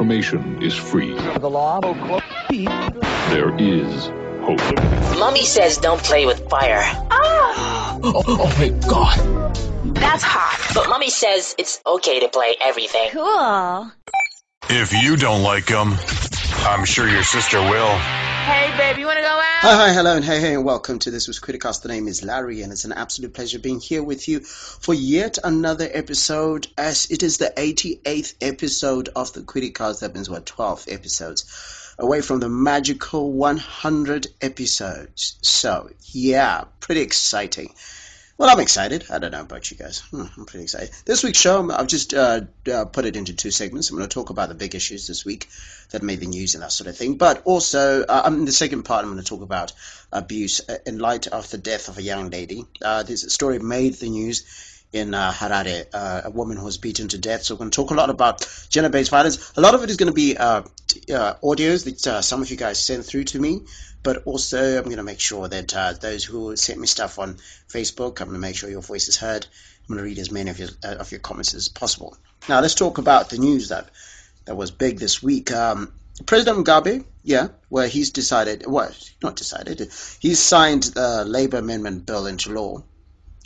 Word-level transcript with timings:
information 0.00 0.62
is 0.62 0.74
free. 0.74 1.12
The 1.12 1.50
law 1.50 1.78
will 1.80 1.90
oh, 1.90 2.06
quote 2.06 2.22
There 2.48 3.54
is 3.58 4.06
hope. 4.40 5.18
Mummy 5.18 5.44
says 5.44 5.76
don't 5.76 6.02
play 6.02 6.24
with 6.24 6.48
fire. 6.48 6.80
Ah! 7.10 7.98
oh, 8.02 8.22
oh 8.26 8.56
my 8.58 8.70
god. 8.88 9.18
That's 9.94 10.22
hot. 10.22 10.72
But 10.74 10.88
Mummy 10.88 11.10
says 11.10 11.54
it's 11.58 11.82
okay 11.86 12.20
to 12.20 12.28
play 12.28 12.56
everything. 12.62 13.10
Cool. 13.10 13.92
If 14.70 14.94
you 14.94 15.16
don't 15.16 15.42
like 15.42 15.66
them, 15.66 15.92
I'm 16.64 16.86
sure 16.86 17.06
your 17.06 17.22
sister 17.22 17.60
will. 17.60 18.29
Hey, 18.50 18.76
babe, 18.76 18.98
you 18.98 19.06
want 19.06 19.18
to 19.18 19.22
go 19.22 19.28
out? 19.28 19.60
Hi, 19.60 19.76
hi, 19.76 19.92
hello, 19.92 20.16
and 20.16 20.24
hey, 20.24 20.40
hey, 20.40 20.54
and 20.54 20.64
welcome 20.64 20.98
to 20.98 21.12
This 21.12 21.28
Was 21.28 21.38
KwiriCast. 21.38 21.82
The 21.82 21.88
name 21.88 22.08
is 22.08 22.24
Larry, 22.24 22.62
and 22.62 22.72
it's 22.72 22.84
an 22.84 22.90
absolute 22.90 23.32
pleasure 23.32 23.60
being 23.60 23.78
here 23.78 24.02
with 24.02 24.26
you 24.26 24.40
for 24.40 24.92
yet 24.92 25.38
another 25.44 25.88
episode, 25.88 26.66
as 26.76 27.08
it 27.12 27.22
is 27.22 27.38
the 27.38 27.52
88th 27.56 28.34
episode 28.40 29.08
of 29.14 29.32
the 29.32 29.42
KwiriCast. 29.42 30.00
That 30.00 30.14
means, 30.14 30.28
what, 30.28 30.46
12 30.46 30.86
episodes 30.88 31.94
away 31.96 32.22
from 32.22 32.40
the 32.40 32.48
magical 32.48 33.30
100 33.30 34.26
episodes. 34.40 35.38
So, 35.42 35.88
yeah, 36.10 36.64
pretty 36.80 37.02
exciting. 37.02 37.72
Well, 38.40 38.48
I'm 38.48 38.60
excited. 38.60 39.04
I 39.10 39.18
don't 39.18 39.32
know 39.32 39.42
about 39.42 39.70
you 39.70 39.76
guys. 39.76 39.98
Hmm, 39.98 40.24
I'm 40.38 40.46
pretty 40.46 40.62
excited. 40.62 40.88
This 41.04 41.22
week's 41.22 41.38
show, 41.38 41.70
I've 41.70 41.88
just 41.88 42.14
uh, 42.14 42.40
uh, 42.72 42.86
put 42.86 43.04
it 43.04 43.14
into 43.14 43.34
two 43.34 43.50
segments. 43.50 43.90
I'm 43.90 43.98
going 43.98 44.08
to 44.08 44.14
talk 44.14 44.30
about 44.30 44.48
the 44.48 44.54
big 44.54 44.74
issues 44.74 45.06
this 45.06 45.26
week 45.26 45.50
that 45.90 46.02
made 46.02 46.20
the 46.20 46.26
news 46.26 46.54
and 46.54 46.62
that 46.62 46.72
sort 46.72 46.88
of 46.88 46.96
thing. 46.96 47.18
But 47.18 47.42
also, 47.44 48.02
uh, 48.02 48.22
in 48.28 48.46
the 48.46 48.52
second 48.52 48.84
part, 48.84 49.04
I'm 49.04 49.12
going 49.12 49.22
to 49.22 49.28
talk 49.28 49.42
about 49.42 49.74
abuse 50.10 50.60
in 50.86 50.98
light 50.98 51.26
of 51.26 51.50
the 51.50 51.58
death 51.58 51.90
of 51.90 51.98
a 51.98 52.02
young 52.02 52.30
lady. 52.30 52.64
Uh, 52.80 53.02
this 53.02 53.30
story 53.30 53.58
made 53.58 53.92
the 53.96 54.08
news 54.08 54.46
in 54.92 55.14
uh, 55.14 55.32
Harare, 55.32 55.86
uh, 55.92 56.22
a 56.24 56.30
woman 56.30 56.56
who 56.56 56.64
was 56.64 56.78
beaten 56.78 57.08
to 57.08 57.18
death. 57.18 57.42
So 57.42 57.54
we're 57.54 57.58
going 57.58 57.70
to 57.70 57.76
talk 57.76 57.90
a 57.90 57.94
lot 57.94 58.10
about 58.10 58.46
gender-based 58.70 59.10
violence. 59.10 59.52
A 59.56 59.60
lot 59.60 59.74
of 59.74 59.82
it 59.84 59.90
is 59.90 59.96
going 59.96 60.08
to 60.08 60.14
be 60.14 60.36
uh, 60.36 60.62
uh, 60.62 61.34
audios 61.42 61.84
that 61.84 62.06
uh, 62.06 62.22
some 62.22 62.42
of 62.42 62.50
you 62.50 62.56
guys 62.56 62.84
sent 62.84 63.04
through 63.04 63.24
to 63.24 63.38
me, 63.38 63.62
but 64.02 64.24
also 64.24 64.78
I'm 64.78 64.84
going 64.84 64.96
to 64.96 65.02
make 65.02 65.20
sure 65.20 65.46
that 65.46 65.76
uh, 65.76 65.92
those 65.92 66.24
who 66.24 66.56
sent 66.56 66.80
me 66.80 66.86
stuff 66.86 67.18
on 67.18 67.36
Facebook, 67.68 68.20
I'm 68.20 68.28
going 68.28 68.40
to 68.40 68.46
make 68.46 68.56
sure 68.56 68.70
your 68.70 68.82
voice 68.82 69.08
is 69.08 69.16
heard. 69.16 69.46
I'm 69.88 69.96
going 69.96 69.98
to 69.98 70.04
read 70.04 70.18
as 70.18 70.30
many 70.30 70.50
of 70.50 70.58
your 70.58 70.68
of 70.82 71.10
your 71.10 71.20
comments 71.20 71.54
as 71.54 71.68
possible. 71.68 72.16
Now 72.48 72.60
let's 72.60 72.74
talk 72.74 72.98
about 72.98 73.30
the 73.30 73.38
news 73.38 73.70
that 73.70 73.90
that 74.44 74.56
was 74.56 74.70
big 74.70 74.98
this 74.98 75.22
week. 75.22 75.52
Um, 75.52 75.92
President 76.26 76.58
Mugabe, 76.58 77.04
yeah, 77.22 77.48
where 77.68 77.88
he's 77.88 78.10
decided, 78.10 78.64
well, 78.66 78.92
not 79.22 79.36
decided, 79.36 79.90
he's 80.20 80.38
signed 80.38 80.84
the 80.84 81.24
Labour 81.24 81.58
Amendment 81.58 82.06
Bill 82.06 82.26
into 82.26 82.52
law. 82.52 82.82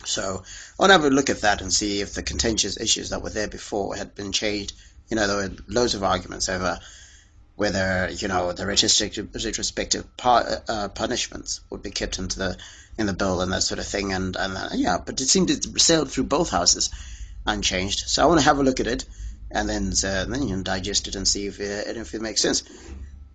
So 0.04 0.42
I'll 0.78 0.88
have 0.88 1.04
a 1.04 1.10
look 1.10 1.30
at 1.30 1.42
that 1.42 1.60
and 1.60 1.72
see 1.72 2.00
if 2.00 2.14
the 2.14 2.22
contentious 2.22 2.78
issues 2.78 3.10
that 3.10 3.22
were 3.22 3.30
there 3.30 3.48
before 3.48 3.96
had 3.96 4.14
been 4.14 4.32
changed. 4.32 4.74
You 5.08 5.16
know, 5.16 5.26
there 5.26 5.36
were 5.36 5.56
loads 5.68 5.94
of 5.94 6.02
arguments 6.02 6.48
over 6.48 6.78
whether 7.56 8.10
you 8.10 8.26
know 8.28 8.52
the 8.52 8.66
retrospective, 8.66 10.16
par, 10.16 10.62
uh, 10.68 10.88
punishments 10.88 11.60
would 11.70 11.82
be 11.82 11.90
kept 11.90 12.18
into 12.18 12.38
the 12.38 12.56
in 12.98 13.06
the 13.06 13.12
bill 13.12 13.40
and 13.40 13.52
that 13.52 13.62
sort 13.62 13.78
of 13.78 13.86
thing. 13.86 14.12
And 14.12 14.36
and 14.36 14.56
uh, 14.56 14.68
yeah, 14.74 14.98
but 15.04 15.20
it 15.20 15.28
seemed 15.28 15.50
it 15.50 15.80
sailed 15.80 16.10
through 16.10 16.24
both 16.24 16.50
houses 16.50 16.90
unchanged. 17.46 18.00
So 18.06 18.22
I 18.22 18.26
want 18.26 18.40
to 18.40 18.46
have 18.46 18.58
a 18.58 18.62
look 18.62 18.80
at 18.80 18.86
it 18.86 19.04
and 19.50 19.68
then 19.68 19.92
uh, 20.04 20.24
then 20.24 20.48
you 20.48 20.56
know, 20.56 20.62
digest 20.62 21.08
it 21.08 21.14
and 21.14 21.26
see 21.26 21.46
if 21.46 21.60
it, 21.60 21.96
if 21.96 22.14
it 22.14 22.22
makes 22.22 22.42
sense. 22.42 22.64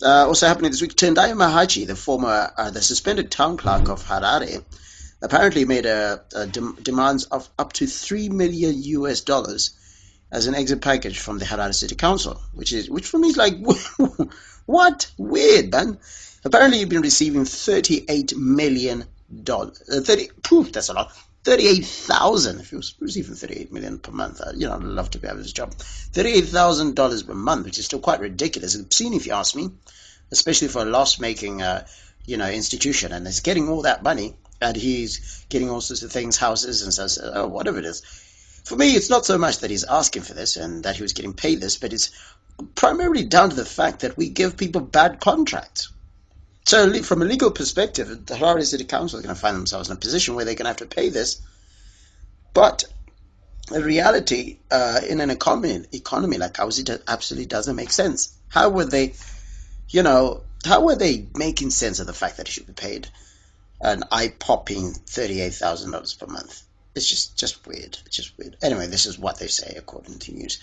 Uh, 0.02 0.28
also 0.28 0.47
happening 0.47 0.72
this 0.72 0.81
week, 0.81 0.95
Tendai 0.95 1.31
Mahachi, 1.34 1.86
the 1.86 1.95
former 1.95 2.52
uh, 2.56 2.72
the 2.72 2.81
suspended 2.81 3.31
town 3.31 3.58
clerk 3.58 3.90
of 3.90 4.03
Harare 4.03 4.64
apparently 5.22 5.66
made 5.66 5.86
a, 5.86 6.22
a 6.36 6.48
dem- 6.48 6.78
demands 6.81 7.25
of 7.25 7.50
up 7.58 7.73
to 7.73 7.88
three 7.88 8.30
million 8.30 8.81
US 8.84 9.22
dollars 9.22 9.72
as 10.31 10.48
an 10.48 10.56
exit 10.56 10.81
package 10.81 11.20
from 11.20 11.39
the 11.39 11.45
Harare 11.45 11.73
City 11.73 11.95
Council, 11.95 12.42
which 12.53 12.72
is 12.72 12.89
which 12.89 13.08
for 13.08 13.17
me 13.17 13.30
is 13.30 13.38
like 13.38 13.56
what 14.66 15.12
weird 15.17 15.72
man. 15.72 15.97
Apparently, 16.45 16.80
you've 16.80 16.90
been 16.90 17.02
receiving 17.02 17.45
thirty-eight 17.45 18.38
million 18.38 19.06
dollars. 19.44 19.81
Uh, 19.90 20.02
Thirty, 20.02 20.30
poof, 20.44 20.72
that's 20.72 20.90
a 20.90 20.94
lot. 20.94 21.12
Thirty-eight 21.44 21.86
thousand. 21.86 22.59
If 22.59 22.72
you 22.72 22.78
was 22.78 22.96
receiving 23.00 23.36
thirty-eight 23.36 23.74
million 23.74 24.00
per 24.00 24.12
month, 24.12 24.40
uh, 24.40 24.51
you 24.56 24.68
know, 24.68 24.75
I'd 24.75 24.84
love 24.84 25.09
to 25.12 25.18
be 25.19 25.28
able 25.28 25.44
to 25.44 25.53
job. 25.53 25.74
Thirty-eight 25.74 26.46
thousand 26.46 26.96
dollars 26.96 27.24
per 27.24 27.34
month, 27.34 27.66
which 27.66 27.80
is 27.80 27.86
still 27.86 28.00
quite 28.00 28.22
ridiculous, 28.22 28.75
obscene 28.75 29.13
if 29.13 29.25
you 29.25 29.34
ask 29.34 29.56
me, 29.56 29.69
especially 30.31 30.69
for 30.69 30.84
a 30.84 30.86
loss-making, 30.86 31.62
uh, 31.62 31.86
you 32.25 32.38
know, 32.38 32.50
institution, 32.50 33.12
and 33.12 33.28
it's 33.28 33.41
getting 33.41 33.68
all 33.68 33.81
that 33.81 34.03
money 34.03 34.36
and 34.62 34.75
he's 34.75 35.46
getting 35.50 35.70
all 35.70 35.81
sorts 35.81 36.03
of 36.03 36.12
things, 36.12 36.38
houses 36.38 36.81
and 36.84 36.94
says, 36.94 37.20
oh, 37.22 37.47
whatever 37.47 37.80
it 37.80 37.86
is. 37.86 38.02
For 38.66 38.75
me, 38.75 38.92
it's 38.96 39.09
not 39.09 39.25
so 39.25 39.38
much 39.38 39.59
that 39.59 39.72
he's 39.72 39.84
asking 39.84 40.24
for 40.24 40.34
this 40.34 40.58
and 40.58 40.84
that 40.84 40.96
he 40.96 41.02
was 41.02 41.14
getting 41.14 41.34
paid 41.34 41.62
this, 41.62 41.78
but 41.78 41.94
it's 41.94 42.12
primarily 42.75 43.24
down 43.24 43.50
to 43.50 43.56
the 43.56 43.66
fact 43.66 44.02
that 44.02 44.18
we 44.18 44.30
give 44.30 44.58
people 44.58 44.81
bad 44.81 45.19
contracts. 45.19 45.90
So, 46.66 47.02
from 47.02 47.22
a 47.22 47.25
legal 47.25 47.52
perspective, 47.52 48.25
the 48.25 48.36
Harare 48.36 48.64
City 48.64 48.84
Council 48.84 49.18
is 49.18 49.25
going 49.25 49.34
to 49.34 49.42
find 49.42 49.58
themselves 49.58 49.90
in 49.90 49.96
a 49.96 50.00
position 50.00 50.36
where 50.36 50.46
they're 50.46 50.56
going 50.56 50.66
to 50.66 50.69
have 50.69 50.78
to 50.78 50.86
pay 50.86 51.09
this. 51.09 51.42
But 52.53 52.84
the 53.69 53.84
reality, 53.84 54.59
uh, 54.69 55.02
in 55.08 55.22
an 55.22 55.30
economy, 55.30 55.86
economy 55.92 56.38
like 56.38 56.59
ours, 56.59 56.80
it 56.80 56.90
absolutely 57.08 57.48
doesn't 57.48 57.75
make 57.75 57.92
sense. 57.92 58.36
How 58.50 58.69
would 58.69 58.92
they, 58.92 59.14
you 59.90 60.03
know, 60.03 60.44
how 60.66 60.84
were 60.84 60.96
they 60.96 61.28
making 61.36 61.69
sense 61.72 62.00
of 62.00 62.08
the 62.08 62.14
fact 62.14 62.38
that 62.38 62.48
he 62.48 62.53
should 62.53 62.68
be 62.68 62.74
paid? 62.74 63.08
An 63.81 64.03
eye-popping 64.12 64.94
thirty-eight 64.94 65.53
thousand 65.53 65.91
dollars 65.91 66.13
per 66.13 66.28
month. 66.28 66.63
It's 66.95 67.07
just 67.07 67.38
just 67.38 67.66
weird. 67.66 67.97
It's 68.06 68.16
just 68.16 68.38
weird. 68.38 68.57
Anyway, 68.62 68.88
this 68.88 69.06
is 69.06 69.17
what 69.17 69.40
they 69.40 69.47
say 69.47 69.75
according 69.78 70.19
to 70.19 70.34
news. 70.34 70.59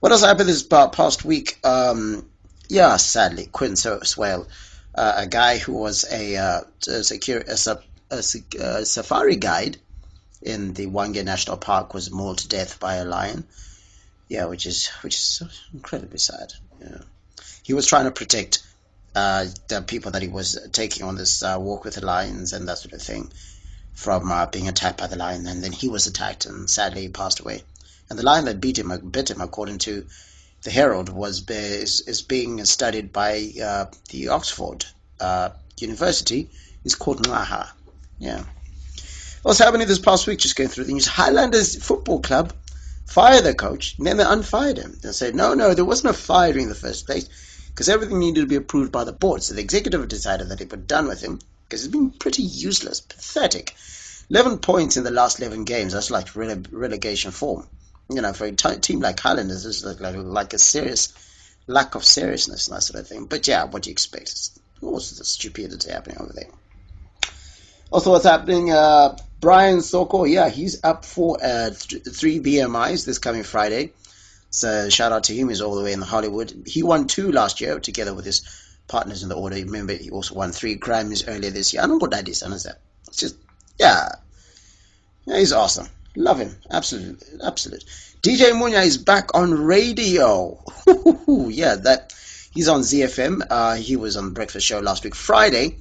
What 0.00 0.12
else 0.12 0.24
happened 0.24 0.48
this 0.48 0.62
past 0.62 1.24
week? 1.24 1.58
Um, 1.62 2.30
yeah, 2.68 2.96
sadly, 2.96 3.46
Quinn 3.46 3.76
Swale, 3.76 4.46
uh, 4.94 5.12
a 5.16 5.26
guy 5.26 5.58
who 5.58 5.74
was 5.74 6.10
a, 6.10 6.36
uh, 6.36 6.60
a, 6.88 7.04
secure, 7.04 7.40
a, 7.40 7.76
a, 8.10 8.18
a, 8.60 8.86
safari 8.86 9.36
guide 9.36 9.76
in 10.40 10.72
the 10.72 10.86
Hwange 10.86 11.22
National 11.24 11.58
Park, 11.58 11.92
was 11.92 12.10
mauled 12.10 12.38
to 12.38 12.48
death 12.48 12.80
by 12.80 12.94
a 12.94 13.04
lion. 13.04 13.46
Yeah, 14.28 14.46
which 14.46 14.64
is 14.64 14.86
which 15.02 15.16
is 15.16 15.42
incredibly 15.74 16.18
sad. 16.18 16.52
Yeah. 16.80 17.00
He 17.62 17.74
was 17.74 17.86
trying 17.86 18.04
to 18.04 18.12
protect 18.12 18.62
uh, 19.14 19.46
the 19.68 19.82
people 19.82 20.12
that 20.12 20.22
he 20.22 20.28
was 20.28 20.58
taking 20.72 21.04
on 21.04 21.16
this 21.16 21.42
uh, 21.42 21.56
walk 21.58 21.84
with 21.84 21.94
the 21.94 22.04
lions 22.04 22.52
and 22.52 22.68
that 22.68 22.78
sort 22.78 22.94
of 22.94 23.02
thing 23.02 23.30
from 23.92 24.30
uh, 24.30 24.46
being 24.46 24.68
attacked 24.68 24.98
by 24.98 25.08
the 25.08 25.16
lion. 25.16 25.46
And 25.46 25.62
then 25.62 25.72
he 25.72 25.88
was 25.88 26.06
attacked 26.06 26.46
and 26.46 26.70
sadly 26.70 27.08
passed 27.08 27.40
away. 27.40 27.62
And 28.08 28.18
the 28.18 28.24
lion 28.24 28.44
that 28.46 28.60
beat 28.60 28.78
him, 28.78 29.10
bit 29.10 29.30
him, 29.30 29.40
according 29.40 29.78
to 29.78 30.06
the 30.62 30.70
Herald, 30.70 31.08
was 31.08 31.48
is, 31.48 32.02
is 32.02 32.22
being 32.22 32.64
studied 32.64 33.12
by 33.12 33.50
uh, 33.62 33.86
the 34.10 34.28
Oxford 34.28 34.84
uh, 35.20 35.50
University. 35.78 36.50
It's 36.84 36.94
called 36.94 37.22
Naha. 37.26 37.68
Yeah. 38.18 38.44
What's 39.42 39.58
happening 39.58 39.88
this 39.88 39.98
past 39.98 40.26
week? 40.26 40.38
Just 40.38 40.56
going 40.56 40.68
through 40.68 40.84
the 40.84 40.92
news. 40.92 41.06
Highlanders 41.06 41.82
Football 41.82 42.20
Club 42.20 42.52
fired 43.06 43.44
their 43.44 43.54
coach, 43.54 43.96
and 43.98 44.06
then 44.06 44.18
they 44.18 44.24
unfired 44.24 44.76
him. 44.76 44.96
They 45.02 45.12
said, 45.12 45.34
no, 45.34 45.54
no, 45.54 45.74
there 45.74 45.84
wasn't 45.84 46.14
a 46.14 46.18
firing 46.18 46.64
in 46.64 46.68
the 46.68 46.74
first 46.74 47.06
place 47.06 47.28
because 47.70 47.88
everything 47.88 48.18
needed 48.18 48.40
to 48.40 48.46
be 48.46 48.56
approved 48.56 48.92
by 48.92 49.04
the 49.04 49.12
board. 49.12 49.42
So 49.42 49.54
the 49.54 49.62
executive 49.62 50.06
decided 50.08 50.48
that 50.48 50.60
it 50.60 50.70
were 50.70 50.76
done 50.76 51.08
with 51.08 51.22
him 51.22 51.38
because 51.64 51.82
he's 51.82 51.92
been 51.92 52.10
pretty 52.10 52.42
useless, 52.42 53.00
pathetic. 53.00 53.74
11 54.28 54.58
points 54.58 54.96
in 54.96 55.04
the 55.04 55.10
last 55.10 55.40
11 55.40 55.64
games, 55.64 55.92
that's 55.92 56.10
like 56.10 56.26
rele- 56.28 56.66
relegation 56.70 57.30
form. 57.30 57.66
You 58.08 58.20
know, 58.22 58.32
for 58.32 58.46
a 58.46 58.52
t- 58.52 58.76
team 58.76 59.00
like 59.00 59.18
Highlanders, 59.18 59.66
it's 59.66 59.84
like, 59.84 60.00
like, 60.00 60.16
like, 60.16 60.52
a 60.52 60.58
serious 60.58 61.12
lack 61.66 61.94
of 61.94 62.04
seriousness 62.04 62.68
and 62.68 62.76
that 62.76 62.82
sort 62.82 63.00
of 63.00 63.08
thing. 63.08 63.26
But 63.26 63.46
yeah, 63.46 63.64
what 63.64 63.82
do 63.82 63.90
you 63.90 63.92
expect? 63.92 64.50
All 64.82 64.98
sorts 65.00 65.20
of 65.20 65.26
stupidity 65.26 65.90
happening 65.90 66.18
over 66.20 66.32
there. 66.32 66.48
Also, 67.92 68.10
what's 68.10 68.24
happening? 68.24 68.70
Uh, 68.70 69.16
Brian 69.40 69.80
Soko, 69.80 70.24
yeah, 70.24 70.48
he's 70.48 70.82
up 70.84 71.04
for 71.04 71.38
uh, 71.42 71.70
th- 71.70 72.04
three 72.04 72.40
BMIs 72.40 73.06
this 73.06 73.18
coming 73.18 73.42
Friday. 73.42 73.92
So 74.50 74.88
shout 74.88 75.12
out 75.12 75.24
to 75.24 75.34
him. 75.34 75.48
He's 75.48 75.60
all 75.60 75.76
the 75.76 75.84
way 75.84 75.92
in 75.92 76.02
Hollywood. 76.02 76.64
He 76.66 76.82
won 76.82 77.06
two 77.06 77.30
last 77.30 77.60
year 77.60 77.78
together 77.78 78.12
with 78.12 78.24
his 78.24 78.42
partners 78.88 79.22
in 79.22 79.28
the 79.28 79.36
order. 79.36 79.56
Remember, 79.56 79.92
he 79.92 80.10
also 80.10 80.34
won 80.34 80.50
three 80.50 80.76
Grammys 80.76 81.24
earlier 81.26 81.50
this 81.50 81.72
year. 81.72 81.82
I 81.82 81.86
don't 81.86 81.98
know 81.98 82.02
what 82.02 82.10
that 82.10 82.28
is. 82.28 82.42
It's 82.42 83.16
just, 83.16 83.36
yeah. 83.78 84.08
yeah. 85.24 85.38
He's 85.38 85.52
awesome. 85.52 85.88
Love 86.16 86.40
him. 86.40 86.56
Absolute. 86.68 87.22
Absolute. 87.42 87.84
DJ 88.22 88.50
Munya 88.50 88.84
is 88.84 88.98
back 88.98 89.34
on 89.34 89.54
radio. 89.54 90.62
yeah, 91.48 91.76
that 91.76 92.12
he's 92.52 92.68
on 92.68 92.80
ZFM. 92.80 93.46
Uh, 93.48 93.76
he 93.76 93.94
was 93.94 94.16
on 94.16 94.34
Breakfast 94.34 94.66
Show 94.66 94.80
last 94.80 95.04
week, 95.04 95.14
Friday, 95.14 95.76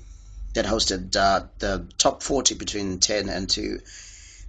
that 0.54 0.66
hosted 0.66 1.16
uh, 1.16 1.48
the 1.58 1.88
top 1.98 2.22
40 2.22 2.54
between 2.54 3.00
10 3.00 3.30
and 3.30 3.50
2. 3.50 3.80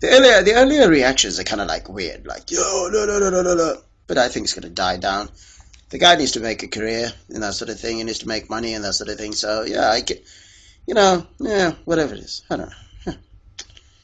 The 0.01 0.09
earlier, 0.09 0.43
the 0.43 0.55
earlier 0.55 0.89
reactions 0.91 1.41
are 1.41 1.45
kind 1.45 1.63
of 1.63 1.69
like 1.69 1.89
weird, 1.89 2.27
like, 2.27 2.51
yo, 2.51 2.89
no, 2.93 3.07
no, 3.07 3.19
no, 3.19 3.31
no, 3.31 3.43
no, 3.43 3.55
no 3.55 3.77
but 4.11 4.19
I 4.19 4.29
think 4.29 4.43
it's 4.43 4.55
going 4.55 4.65
to 4.65 4.75
die 4.75 4.97
down. 4.97 5.29
The 5.91 5.99
guy 5.99 6.17
needs 6.17 6.33
to 6.33 6.41
make 6.41 6.65
a 6.65 6.67
career 6.67 7.13
and 7.29 7.45
that 7.45 7.55
sort 7.55 7.71
of 7.71 7.79
thing. 7.79 7.99
He 7.99 8.03
needs 8.03 8.19
to 8.19 8.27
make 8.27 8.51
money 8.51 8.75
and 8.75 8.85
that 8.85 8.95
sort 8.95 9.09
of 9.09 9.19
thing. 9.19 9.31
So 9.31 9.63
yeah, 9.63 9.89
I 9.89 10.01
get, 10.01 10.25
you 10.85 10.95
know, 10.95 11.25
yeah, 11.39 11.75
whatever 11.85 12.15
it 12.15 12.19
is. 12.19 12.43
I 12.51 12.57
don't 12.57 12.71
know. 13.07 13.15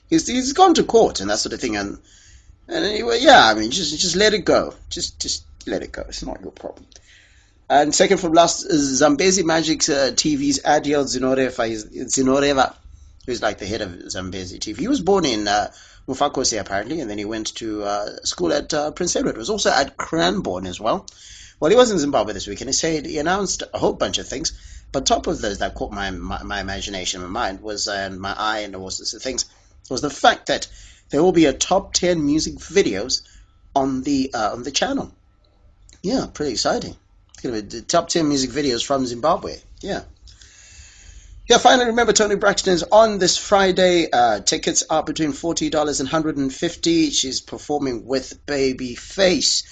He's 0.08 0.29
he's 0.29 0.53
gone 0.53 0.75
to 0.75 0.85
court 0.85 1.19
and 1.19 1.29
that 1.29 1.41
sort 1.41 1.55
of 1.55 1.61
thing, 1.61 1.76
and 1.76 1.99
and 2.69 2.85
anyway, 2.85 3.19
yeah, 3.20 3.50
I 3.50 3.55
mean, 3.55 3.73
just 3.73 3.99
just 3.99 4.14
let 4.14 4.32
it 4.32 4.44
go. 4.44 4.75
Just 4.91 5.20
just 5.20 5.44
let 5.67 5.82
it 5.82 5.91
go. 5.91 6.03
It's 6.03 6.23
not 6.23 6.41
your 6.41 6.53
problem. 6.53 6.87
And 7.69 7.93
second 7.93 8.19
from 8.19 8.32
last 8.32 8.64
is 8.64 8.99
Zambezi 8.99 9.43
Magic 9.43 9.81
uh, 9.88 10.14
TV's 10.23 10.61
Adiel 10.61 11.05
Zinoreva, 11.05 11.67
Zinoreva, 12.06 12.76
who's 13.26 13.43
like 13.43 13.58
the 13.58 13.67
head 13.67 13.82
of 13.82 14.08
Zambezi 14.08 14.61
TV. 14.61 14.79
He 14.79 14.87
was 14.87 15.00
born 15.00 15.25
in 15.25 15.49
uh, 15.49 15.73
Mufakose 16.08 16.61
apparently, 16.61 17.00
and 17.00 17.11
then 17.11 17.19
he 17.19 17.25
went 17.25 17.55
to 17.56 17.82
uh, 17.82 18.17
school 18.25 18.53
at 18.53 18.73
uh, 18.73 18.91
Prince 18.93 19.17
Edward. 19.17 19.35
He 19.35 19.38
was 19.38 19.50
also 19.50 19.70
at 19.70 19.97
Cranborne 19.97 20.67
as 20.67 20.81
well. 20.81 21.06
Well, 21.58 21.70
he 21.70 21.76
was 21.76 21.91
in 21.91 21.99
Zimbabwe 21.99 22.32
this 22.32 22.47
week, 22.47 22.61
and 22.61 22.69
he 22.69 22.75
said 22.75 23.06
he 23.06 23.19
announced 23.19 23.62
a 23.73 23.79
whole 23.79 23.94
bunch 23.94 24.19
of 24.19 24.29
things. 24.29 24.53
But 24.93 25.06
top 25.06 25.26
of 25.26 25.41
those 25.41 25.58
that 25.58 25.75
caught 25.75 25.93
my 25.93 26.11
my, 26.11 26.43
my 26.43 26.61
imagination, 26.61 27.23
my 27.23 27.29
mind 27.29 27.61
was 27.61 27.88
and 27.88 28.20
my 28.20 28.35
eye, 28.37 28.58
and 28.61 28.76
all 28.76 28.91
sorts 28.91 29.14
of 29.14 29.23
things 29.23 29.47
was 29.91 30.00
the 30.00 30.11
fact 30.11 30.47
that 30.47 30.69
there 31.11 31.23
will 31.23 31.32
be 31.32 31.47
a 31.47 31.53
top 31.53 31.93
ten 31.93 32.25
music 32.25 32.55
videos 32.55 33.23
on 33.75 34.03
the 34.03 34.31
uh, 34.32 34.53
on 34.53 34.62
the 34.62 34.70
channel. 34.70 35.12
Yeah, 36.03 36.26
pretty 36.32 36.53
exciting. 36.53 36.97
It's 37.31 37.43
gonna 37.43 37.62
be 37.62 37.69
the 37.69 37.82
top 37.82 38.08
ten 38.08 38.29
music 38.29 38.50
videos 38.50 38.85
from 38.85 39.06
Zimbabwe. 39.06 39.58
Yeah. 39.81 40.03
Yeah, 41.48 41.58
finally, 41.58 41.87
remember 41.87 42.12
Toni 42.12 42.34
Braxton 42.34 42.75
is 42.75 42.82
on 42.82 43.19
this 43.19 43.37
Friday. 43.38 44.10
Uh, 44.12 44.40
tickets 44.40 44.82
are 44.90 45.04
between 45.04 45.31
$40 45.31 46.00
and 46.00 46.08
150. 46.08 47.10
She's 47.10 47.40
performing 47.40 48.04
with 48.04 48.44
Babyface 48.46 49.62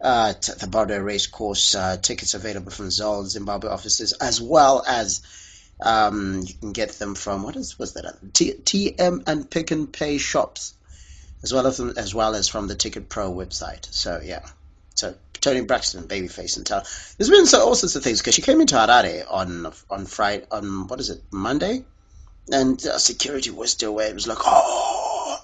uh, 0.00 0.32
at 0.34 0.42
the 0.60 0.66
Borrowdale 0.66 1.04
Race 1.04 1.26
Course. 1.26 1.74
Uh, 1.74 1.98
tickets 1.98 2.32
available 2.32 2.70
from 2.70 2.86
Zol 2.86 3.26
Zimbabwe 3.26 3.68
offices, 3.68 4.14
as 4.14 4.40
well 4.40 4.82
as 4.86 5.20
um, 5.82 6.40
you 6.42 6.54
can 6.54 6.72
get 6.72 6.92
them 6.92 7.14
from, 7.14 7.42
what 7.42 7.54
is 7.54 7.78
was 7.78 7.92
that? 7.94 8.16
T- 8.32 8.54
TM 8.54 9.22
and 9.26 9.50
Pick 9.50 9.72
n 9.72 9.88
Pay 9.88 10.16
shops, 10.16 10.72
as 11.42 11.52
well 11.52 11.66
as, 11.66 11.80
as 11.80 12.14
well 12.14 12.34
as 12.34 12.48
from 12.48 12.66
the 12.66 12.74
Ticket 12.74 13.10
Pro 13.10 13.30
website. 13.30 13.92
So, 13.92 14.22
yeah. 14.24 14.46
So 15.00 15.14
Toni 15.40 15.62
Braxton, 15.62 16.06
Babyface, 16.06 16.58
and 16.58 16.66
Tell. 16.66 16.84
There's 17.16 17.30
been 17.30 17.46
so, 17.46 17.64
all 17.64 17.74
sorts 17.74 17.96
of 17.96 18.04
things 18.04 18.20
because 18.20 18.34
she 18.34 18.42
came 18.42 18.60
into 18.60 18.74
Harare 18.74 19.24
on 19.30 19.72
on 19.88 20.06
Friday 20.06 20.44
on 20.50 20.86
what 20.88 21.00
is 21.00 21.08
it 21.08 21.22
Monday, 21.30 21.84
and 22.52 22.84
uh, 22.86 22.98
security 22.98 23.50
was 23.50 23.70
still 23.70 23.96
there. 23.96 24.10
It 24.10 24.14
was 24.14 24.26
like 24.26 24.38
oh. 24.44 25.42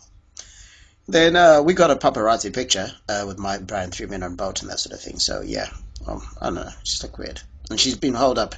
Then 1.09 1.37
uh, 1.37 1.63
we 1.63 1.73
got 1.75 1.91
a 1.91 1.97
paparazzi 1.97 2.53
picture 2.53 2.89
uh, 3.09 3.25
with 3.27 3.39
my 3.39 3.59
Brian 3.59 3.91
three 3.93 4.07
men 4.07 4.25
on 4.25 4.35
boat 4.35 4.61
and 4.61 4.71
that 4.71 4.81
sort 4.81 4.93
of 4.93 5.01
thing. 5.01 5.21
So 5.21 5.41
yeah, 5.41 5.69
well, 6.07 6.23
I 6.41 6.47
don't 6.47 6.57
know, 6.57 6.71
just 6.83 7.03
like 7.03 7.17
weird. 7.17 7.41
And 7.71 7.81
she's 7.81 7.97
been 7.97 8.15
holed 8.15 8.39
up 8.39 8.57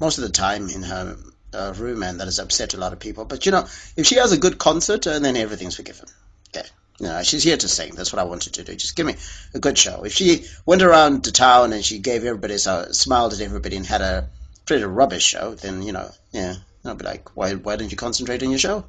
most 0.00 0.18
of 0.18 0.24
the 0.24 0.30
time 0.30 0.68
in 0.70 0.82
her 0.82 1.16
uh, 1.52 1.74
room, 1.76 2.02
and 2.02 2.18
that 2.18 2.24
has 2.24 2.40
upset 2.40 2.74
a 2.74 2.78
lot 2.78 2.92
of 2.92 2.98
people. 2.98 3.24
But 3.24 3.46
you 3.46 3.52
know, 3.52 3.66
if 3.96 4.06
she 4.06 4.16
has 4.16 4.32
a 4.32 4.38
good 4.38 4.58
concert, 4.58 5.06
uh, 5.06 5.18
then 5.20 5.36
everything's 5.36 5.76
forgiven. 5.76 6.08
Okay. 6.56 6.66
Know, 7.00 7.22
she's 7.24 7.42
here 7.42 7.56
to 7.56 7.68
sing. 7.68 7.94
That's 7.94 8.12
what 8.12 8.20
I 8.20 8.24
wanted 8.24 8.54
to 8.54 8.64
do. 8.64 8.76
Just 8.76 8.94
give 8.94 9.04
me 9.04 9.16
a 9.52 9.58
good 9.58 9.76
show. 9.76 10.04
If 10.04 10.12
she 10.12 10.44
went 10.64 10.82
around 10.82 11.24
the 11.24 11.32
town 11.32 11.72
and 11.72 11.84
she 11.84 11.98
gave 11.98 12.24
everybody, 12.24 12.56
so, 12.58 12.86
smiled 12.92 13.32
at 13.32 13.40
everybody 13.40 13.76
and 13.76 13.84
had 13.84 14.00
a 14.00 14.28
pretty 14.64 14.84
rubbish 14.84 15.24
show, 15.24 15.54
then, 15.54 15.82
you 15.82 15.92
know, 15.92 16.08
yeah, 16.30 16.54
I'd 16.84 16.98
be 16.98 17.04
like, 17.04 17.36
why, 17.36 17.54
why 17.54 17.76
didn't 17.76 17.90
you 17.90 17.96
concentrate 17.96 18.42
on 18.44 18.50
your 18.50 18.60
show? 18.60 18.84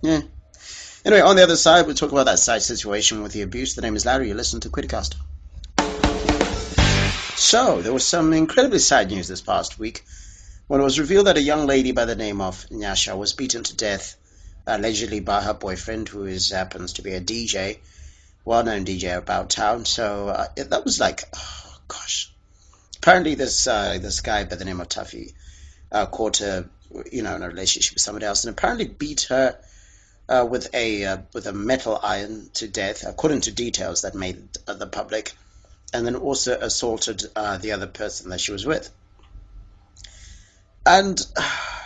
Yeah. 0.00 0.22
Anyway, 1.04 1.20
on 1.20 1.36
the 1.36 1.42
other 1.42 1.56
side, 1.56 1.86
we'll 1.86 1.94
talk 1.94 2.12
about 2.12 2.26
that 2.26 2.38
side 2.38 2.62
situation 2.62 3.22
with 3.22 3.32
the 3.32 3.42
abuse. 3.42 3.74
The 3.74 3.82
name 3.82 3.96
is 3.96 4.06
Larry. 4.06 4.28
You 4.28 4.34
listen 4.34 4.60
to 4.60 4.70
KwiriCast. 4.70 5.14
So, 7.36 7.82
there 7.82 7.92
was 7.92 8.06
some 8.06 8.32
incredibly 8.32 8.78
sad 8.78 9.10
news 9.10 9.28
this 9.28 9.40
past 9.42 9.78
week 9.78 10.04
when 10.68 10.80
it 10.80 10.84
was 10.84 10.98
revealed 10.98 11.26
that 11.26 11.36
a 11.36 11.42
young 11.42 11.66
lady 11.66 11.92
by 11.92 12.06
the 12.06 12.16
name 12.16 12.40
of 12.40 12.66
Nyasha 12.70 13.16
was 13.16 13.34
beaten 13.34 13.62
to 13.64 13.76
death 13.76 14.16
allegedly 14.70 15.20
by 15.20 15.42
her 15.42 15.54
boyfriend, 15.54 16.08
who 16.08 16.24
is 16.24 16.50
happens 16.50 16.94
to 16.94 17.02
be 17.02 17.12
a 17.12 17.20
DJ, 17.20 17.78
well-known 18.44 18.84
DJ 18.84 19.16
about 19.16 19.50
town. 19.50 19.84
So 19.84 20.28
uh, 20.28 20.46
it, 20.56 20.70
that 20.70 20.84
was 20.84 21.00
like, 21.00 21.24
oh 21.34 21.76
gosh. 21.88 22.32
Apparently, 22.98 23.34
this 23.34 23.66
uh, 23.66 23.98
this 24.00 24.20
guy 24.20 24.44
by 24.44 24.56
the 24.56 24.64
name 24.64 24.80
of 24.80 24.88
Tuffy 24.88 25.32
uh, 25.90 26.06
caught 26.06 26.38
her, 26.38 26.68
you 27.10 27.22
know, 27.22 27.34
in 27.34 27.42
a 27.42 27.48
relationship 27.48 27.94
with 27.94 28.02
somebody 28.02 28.26
else, 28.26 28.44
and 28.44 28.52
apparently 28.52 28.86
beat 28.86 29.22
her 29.30 29.58
uh, 30.28 30.46
with 30.48 30.72
a 30.74 31.04
uh, 31.04 31.18
with 31.32 31.46
a 31.46 31.52
metal 31.52 31.98
iron 32.02 32.50
to 32.54 32.68
death, 32.68 33.04
according 33.06 33.42
to 33.42 33.52
details 33.52 34.02
that 34.02 34.14
made 34.14 34.52
the 34.66 34.86
public, 34.86 35.32
and 35.92 36.06
then 36.06 36.16
also 36.16 36.58
assaulted 36.58 37.24
uh, 37.34 37.58
the 37.58 37.72
other 37.72 37.86
person 37.86 38.30
that 38.30 38.40
she 38.40 38.52
was 38.52 38.64
with. 38.64 38.88
And 40.86 41.20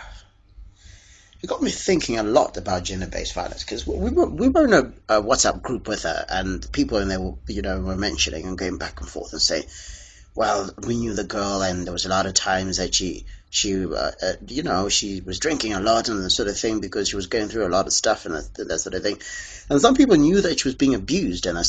it 1.45 1.47
got 1.47 1.61
me 1.61 1.69
thinking 1.69 2.17
a 2.17 2.23
lot 2.23 2.57
about 2.57 2.85
gender-based 2.85 3.35
violence 3.35 3.63
because 3.63 3.85
we 3.85 4.09
were 4.09 4.25
we 4.25 4.49
were 4.49 4.65
in 4.65 4.73
a, 4.73 5.17
a, 5.17 5.21
WhatsApp 5.21 5.61
group 5.61 5.87
with 5.87 6.01
her, 6.01 6.25
and 6.27 6.67
people 6.71 6.97
in 6.97 7.07
there, 7.07 7.21
were, 7.21 7.35
you 7.47 7.61
know, 7.61 7.79
were 7.81 7.95
mentioning 7.95 8.47
and 8.47 8.57
going 8.57 8.79
back 8.79 8.99
and 8.99 9.07
forth 9.07 9.31
and 9.31 9.39
saying, 9.39 9.65
"Well, 10.33 10.71
we 10.87 10.97
knew 10.97 11.13
the 11.13 11.23
girl, 11.23 11.61
and 11.61 11.85
there 11.85 11.93
was 11.93 12.07
a 12.07 12.09
lot 12.09 12.25
of 12.25 12.33
times 12.33 12.77
that 12.77 12.95
she." 12.95 13.25
She, 13.51 13.85
uh, 13.85 14.11
uh, 14.21 14.33
you 14.47 14.63
know, 14.63 14.89
she 14.89 15.21
was 15.21 15.39
drinking 15.39 15.71
a 15.71 15.79
lot 15.79 16.09
and 16.09 16.21
that 16.21 16.29
sort 16.31 16.49
of 16.49 16.59
thing 16.59 16.81
because 16.81 17.07
she 17.07 17.15
was 17.15 17.27
going 17.27 17.47
through 17.47 17.65
a 17.65 17.69
lot 17.69 17.87
of 17.87 17.93
stuff 17.93 18.25
and 18.25 18.35
that, 18.35 18.67
that 18.67 18.79
sort 18.79 18.95
of 18.95 19.03
thing. 19.03 19.17
And 19.69 19.79
some 19.79 19.95
people 19.95 20.17
knew 20.17 20.41
that 20.41 20.59
she 20.59 20.67
was 20.67 20.75
being 20.75 20.93
abused, 20.93 21.45
and 21.45 21.57
I 21.57 21.63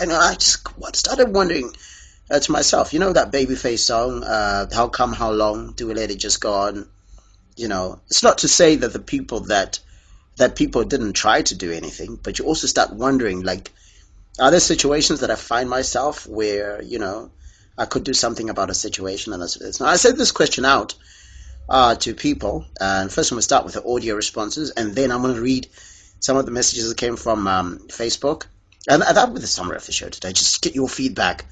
and 0.00 0.12
I 0.12 0.34
just 0.34 0.68
started 0.94 1.34
wondering 1.34 1.72
uh, 2.30 2.38
to 2.38 2.52
myself, 2.52 2.92
you 2.92 3.00
know, 3.00 3.12
that 3.12 3.32
Babyface 3.32 3.80
song, 3.80 4.22
uh, 4.22 4.68
"How 4.72 4.86
Come, 4.86 5.14
How 5.14 5.32
Long? 5.32 5.72
Do 5.72 5.88
We 5.88 5.94
Let 5.94 6.12
It 6.12 6.18
Just 6.18 6.40
Go 6.40 6.52
On?" 6.52 6.86
You 7.56 7.68
know, 7.68 8.00
it's 8.06 8.22
not 8.22 8.38
to 8.38 8.48
say 8.48 8.76
that 8.76 8.92
the 8.92 8.98
people 8.98 9.40
that 9.40 9.78
that 10.36 10.56
people 10.56 10.84
didn't 10.84 11.12
try 11.12 11.42
to 11.42 11.54
do 11.54 11.70
anything, 11.70 12.18
but 12.22 12.38
you 12.38 12.46
also 12.46 12.66
start 12.66 12.92
wondering, 12.92 13.42
like, 13.42 13.70
are 14.40 14.50
there 14.50 14.60
situations 14.60 15.20
that 15.20 15.30
I 15.30 15.34
find 15.36 15.68
myself 15.68 16.26
where 16.26 16.82
you 16.82 16.98
know 16.98 17.30
I 17.76 17.84
could 17.84 18.04
do 18.04 18.14
something 18.14 18.48
about 18.48 18.70
a 18.70 18.74
situation 18.74 19.32
and 19.32 19.42
that's 19.42 19.80
Now 19.80 19.86
I 19.86 19.96
said 19.96 20.16
this 20.16 20.32
question 20.32 20.64
out 20.64 20.94
uh, 21.68 21.94
to 21.96 22.14
people, 22.14 22.64
and 22.80 23.12
first 23.12 23.30
I'm 23.30 23.36
gonna 23.36 23.42
start 23.42 23.64
with 23.64 23.74
the 23.74 23.84
audio 23.84 24.14
responses, 24.14 24.70
and 24.70 24.94
then 24.94 25.10
I'm 25.10 25.22
gonna 25.22 25.40
read 25.40 25.68
some 26.20 26.36
of 26.36 26.46
the 26.46 26.52
messages 26.52 26.88
that 26.88 26.96
came 26.96 27.16
from 27.16 27.46
um, 27.46 27.78
Facebook, 27.88 28.46
and 28.88 29.02
that 29.02 29.32
was 29.32 29.42
the 29.42 29.46
summary 29.46 29.76
of 29.76 29.86
the 29.86 29.92
show 29.92 30.08
today. 30.08 30.32
Just 30.32 30.62
to 30.62 30.68
get 30.68 30.74
your 30.74 30.88
feedback 30.88 31.44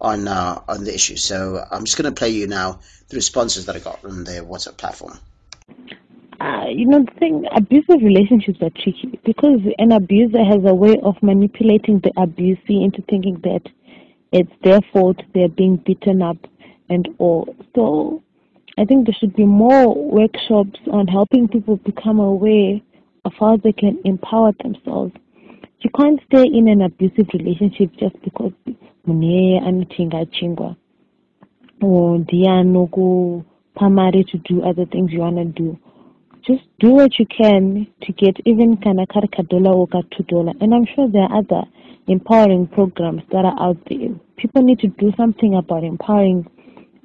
on 0.00 0.26
uh, 0.26 0.62
on 0.66 0.84
the 0.84 0.94
issue. 0.94 1.16
So 1.16 1.62
I'm 1.70 1.84
just 1.84 1.98
gonna 1.98 2.12
play 2.12 2.30
you 2.30 2.46
now 2.46 2.80
the 3.10 3.16
responses 3.16 3.66
that 3.66 3.76
I 3.76 3.80
got 3.80 4.04
on 4.04 4.24
the 4.24 4.40
WhatsApp 4.40 4.78
platform 4.78 5.18
uh, 6.40 6.66
you 6.68 6.86
know, 6.86 7.04
the 7.04 7.18
thing, 7.18 7.46
abusive 7.56 8.02
relationships 8.02 8.58
are 8.60 8.70
tricky 8.70 9.18
because 9.24 9.60
an 9.78 9.92
abuser 9.92 10.44
has 10.44 10.60
a 10.66 10.74
way 10.74 10.96
of 11.02 11.14
manipulating 11.22 12.00
the 12.00 12.10
abusee 12.16 12.84
into 12.84 13.02
thinking 13.08 13.40
that 13.44 13.62
it's 14.32 14.52
their 14.62 14.80
fault 14.92 15.16
they're 15.32 15.48
being 15.48 15.76
beaten 15.76 16.22
up 16.22 16.36
and 16.88 17.08
all. 17.18 17.54
So 17.74 18.22
I 18.76 18.84
think 18.84 19.06
there 19.06 19.16
should 19.18 19.34
be 19.34 19.44
more 19.44 19.94
workshops 19.94 20.78
on 20.92 21.06
helping 21.06 21.48
people 21.48 21.76
become 21.76 22.18
aware 22.18 22.80
of 23.24 23.32
how 23.38 23.56
they 23.56 23.72
can 23.72 23.98
empower 24.04 24.52
themselves. 24.62 25.12
You 25.80 25.90
can't 25.98 26.20
stay 26.26 26.44
in 26.44 26.68
an 26.68 26.82
abusive 26.82 27.28
relationship 27.32 27.92
just 27.98 28.20
because 28.22 28.52
muneye 29.06 29.62
anothenga 29.62 30.26
chingwa 30.26 30.76
or 31.80 32.18
ndiyanoku 32.18 33.44
primary 33.76 34.24
to 34.24 34.38
do 34.38 34.62
other 34.62 34.86
things 34.86 35.12
you 35.12 35.20
want 35.20 35.36
to 35.36 35.44
do. 35.44 35.78
Just 36.46 36.64
do 36.78 36.90
what 36.90 37.18
you 37.18 37.26
can 37.26 37.86
to 38.02 38.12
get 38.12 38.36
even 38.44 38.76
kana 38.76 39.06
dollar 39.48 39.72
or 39.72 39.88
two 40.16 40.22
dollar. 40.24 40.52
And 40.60 40.74
I'm 40.74 40.86
sure 40.94 41.08
there 41.08 41.22
are 41.22 41.38
other 41.38 41.62
empowering 42.06 42.66
programs 42.66 43.22
that 43.32 43.44
are 43.44 43.56
out 43.58 43.78
there. 43.88 44.10
People 44.36 44.62
need 44.62 44.80
to 44.80 44.88
do 44.88 45.12
something 45.16 45.54
about 45.54 45.84
empowering 45.84 46.46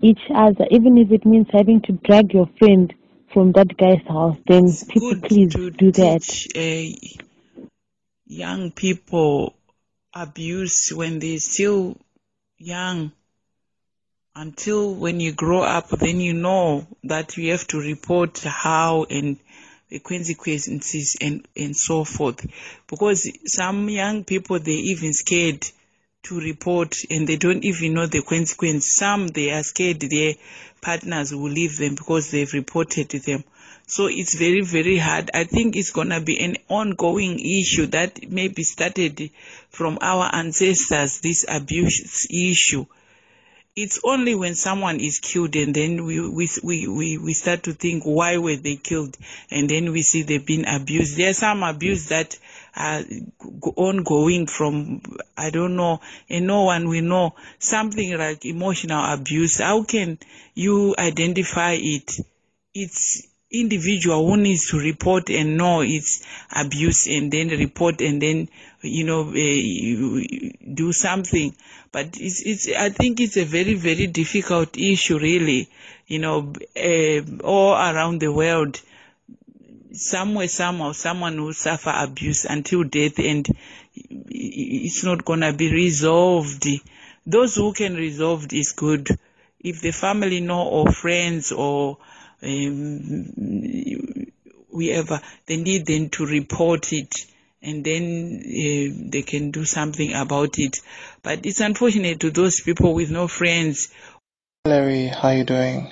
each 0.01 0.19
other, 0.33 0.65
even 0.71 0.97
if 0.97 1.11
it 1.11 1.25
means 1.25 1.47
having 1.51 1.81
to 1.83 1.93
drag 1.93 2.33
your 2.33 2.49
friend 2.57 2.93
from 3.33 3.51
that 3.53 3.77
guy's 3.77 4.05
house. 4.07 4.37
Then 4.47 4.65
it's 4.65 4.83
people 4.83 5.15
please 5.21 5.53
do 5.53 5.91
that. 5.91 6.21
Teach, 6.21 6.47
uh, 6.55 7.65
young 8.25 8.71
people 8.71 9.55
abuse 10.13 10.91
when 10.93 11.19
they're 11.19 11.39
still 11.39 11.97
young 12.57 13.11
until 14.35 14.93
when 14.93 15.19
you 15.19 15.31
grow 15.31 15.61
up, 15.61 15.89
then 15.89 16.19
you 16.21 16.33
know 16.33 16.87
that 17.03 17.37
you 17.37 17.51
have 17.51 17.67
to 17.67 17.79
report 17.79 18.39
how 18.39 19.05
and 19.09 19.37
the 19.89 19.99
consequences 19.99 21.17
and, 21.19 21.47
and 21.57 21.75
so 21.75 22.03
forth. 22.03 22.45
Because 22.87 23.29
some 23.45 23.89
young 23.89 24.23
people, 24.23 24.59
they're 24.59 24.73
even 24.73 25.13
scared 25.13 25.65
to 26.23 26.39
report 26.39 26.95
and 27.09 27.27
they 27.27 27.37
don't 27.37 27.63
even 27.63 27.93
know 27.93 28.05
the 28.05 28.21
consequence. 28.21 28.93
Some, 28.93 29.27
they 29.27 29.51
are 29.51 29.63
scared 29.63 29.99
their 29.99 30.33
partners 30.81 31.33
will 31.33 31.49
leave 31.49 31.77
them 31.77 31.95
because 31.95 32.29
they've 32.29 32.53
reported 32.53 33.09
to 33.09 33.19
them. 33.19 33.43
So 33.87 34.05
it's 34.05 34.35
very, 34.35 34.61
very 34.61 34.97
hard. 34.97 35.31
I 35.33 35.45
think 35.45 35.75
it's 35.75 35.91
going 35.91 36.09
to 36.09 36.21
be 36.21 36.39
an 36.39 36.57
ongoing 36.67 37.39
issue 37.39 37.87
that 37.87 38.29
maybe 38.29 38.63
started 38.63 39.31
from 39.69 39.97
our 40.01 40.29
ancestors, 40.31 41.19
this 41.21 41.45
abuse 41.47 42.27
issue 42.29 42.85
it's 43.81 43.99
only 44.03 44.35
when 44.35 44.55
someone 44.55 44.99
is 44.99 45.19
killed 45.19 45.55
and 45.55 45.73
then 45.73 46.03
we, 46.03 46.19
we, 46.29 46.49
we, 46.61 47.17
we, 47.17 47.33
start 47.33 47.63
to 47.63 47.71
think 47.73 48.03
why 48.03 48.37
were 48.37 48.57
they 48.57 48.75
killed 48.75 49.15
and 49.49 49.69
then 49.69 49.93
we 49.93 50.01
see 50.01 50.23
they've 50.23 50.45
been 50.45 50.65
abused. 50.65 51.15
There's 51.15 51.37
some 51.37 51.63
abuse 51.63 52.09
that 52.09 52.37
are 52.75 53.03
ongoing 53.77 54.47
from, 54.47 55.01
I 55.37 55.49
don't 55.49 55.77
know, 55.77 56.01
and 56.29 56.45
no 56.45 56.63
one 56.63 56.89
will 56.89 57.03
know 57.03 57.35
something 57.57 58.17
like 58.17 58.45
emotional 58.45 59.13
abuse. 59.13 59.59
How 59.59 59.83
can 59.83 60.19
you 60.55 60.93
identify 60.97 61.77
it? 61.79 62.11
It's 62.73 63.28
individual 63.51 64.27
who 64.27 64.37
needs 64.37 64.69
to 64.69 64.77
report 64.79 65.29
and 65.29 65.57
know 65.57 65.81
it's 65.81 66.23
abuse 66.55 67.07
and 67.07 67.31
then 67.31 67.47
report 67.49 67.99
and 68.01 68.21
then 68.21 68.47
you 68.81 69.03
know 69.03 69.29
uh, 69.29 70.73
do 70.73 70.91
something. 70.93 71.55
But 71.91 72.17
it's 72.19 72.41
it's 72.45 72.69
i 72.77 72.89
think 72.89 73.19
it's 73.19 73.37
a 73.37 73.45
very 73.45 73.73
very 73.73 74.05
difficult 74.07 74.77
issue 74.77 75.17
really 75.17 75.67
you 76.07 76.19
know 76.19 76.53
uh, 76.77 77.43
all 77.43 77.73
around 77.73 78.19
the 78.19 78.31
world. 78.31 78.79
Somewhere 79.91 80.47
somehow 80.47 80.91
someone 80.91 81.41
will 81.41 81.53
suffer 81.53 81.91
abuse 81.95 82.45
until 82.45 82.83
death 82.83 83.17
and 83.17 83.47
it's 83.95 85.03
not 85.03 85.25
going 85.25 85.41
to 85.41 85.51
be 85.53 85.73
resolved. 85.73 86.67
Those 87.25 87.55
who 87.55 87.73
can 87.73 87.95
resolve 87.95 88.53
is 88.53 88.73
good. 88.73 89.09
If 89.59 89.81
the 89.81 89.91
family 89.91 90.41
know 90.41 90.67
or 90.67 90.91
friends 90.91 91.51
or 91.51 91.97
um, 92.41 94.27
whoever, 94.71 95.21
they 95.45 95.57
need 95.57 95.85
them 95.85 96.09
to 96.09 96.25
report 96.25 96.91
it 96.93 97.13
and 97.61 97.83
then 97.83 98.41
uh, 98.45 99.09
they 99.11 99.21
can 99.21 99.51
do 99.51 99.65
something 99.65 100.13
about 100.13 100.57
it. 100.57 100.77
But 101.21 101.45
it's 101.45 101.59
unfortunate 101.59 102.21
to 102.21 102.31
those 102.31 102.61
people 102.61 102.93
with 102.93 103.09
no 103.09 103.27
friends. 103.27 103.89
Larry, 104.65 105.07
how 105.07 105.29
you 105.29 105.43
doing? 105.43 105.91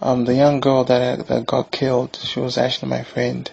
Um, 0.00 0.24
the 0.24 0.34
young 0.34 0.60
girl 0.60 0.84
that 0.84 1.28
that 1.28 1.46
got 1.46 1.70
killed, 1.70 2.16
she 2.16 2.40
was 2.40 2.58
actually 2.58 2.90
my 2.90 3.04
friend, 3.04 3.50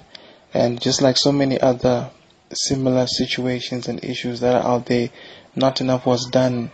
and 0.53 0.81
just 0.81 1.01
like 1.01 1.17
so 1.17 1.31
many 1.31 1.59
other 1.59 2.09
similar 2.51 3.07
situations 3.07 3.87
and 3.87 4.03
issues 4.03 4.41
that 4.41 4.55
are 4.55 4.73
out 4.73 4.85
there, 4.87 5.09
not 5.55 5.79
enough 5.79 6.05
was 6.05 6.29
done. 6.29 6.71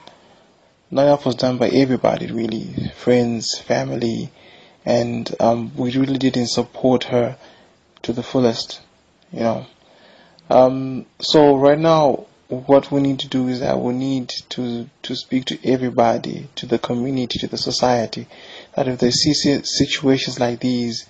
Not 0.90 1.04
enough 1.04 1.26
was 1.26 1.36
done 1.36 1.58
by 1.58 1.68
everybody, 1.68 2.32
really, 2.32 2.92
friends, 2.96 3.60
family, 3.60 4.32
and 4.88 5.36
um, 5.42 5.70
we 5.76 5.98
really 5.98 6.18
didn't 6.18 6.48
support 6.48 7.04
her 7.04 7.36
to 8.04 8.14
the 8.14 8.24
fullest, 8.24 8.80
you 9.34 9.42
know. 9.42 9.66
Um, 10.50 11.06
so 11.20 11.58
right 11.58 11.78
now, 11.78 12.26
what 12.48 12.90
we 12.90 13.02
need 13.02 13.20
to 13.20 13.28
do 13.28 13.50
is 13.50 13.60
that 13.60 13.82
we 13.82 13.94
need 13.94 14.30
to 14.48 14.90
to 15.04 15.14
speak 15.14 15.44
to 15.46 15.60
everybody, 15.70 16.48
to 16.56 16.66
the 16.66 16.80
community, 16.80 17.38
to 17.40 17.48
the 17.48 17.58
society, 17.58 18.28
that 18.78 18.88
if 18.88 19.00
they 19.00 19.12
see 19.12 19.34
situations 19.34 20.40
like 20.40 20.62
these, 20.62 21.06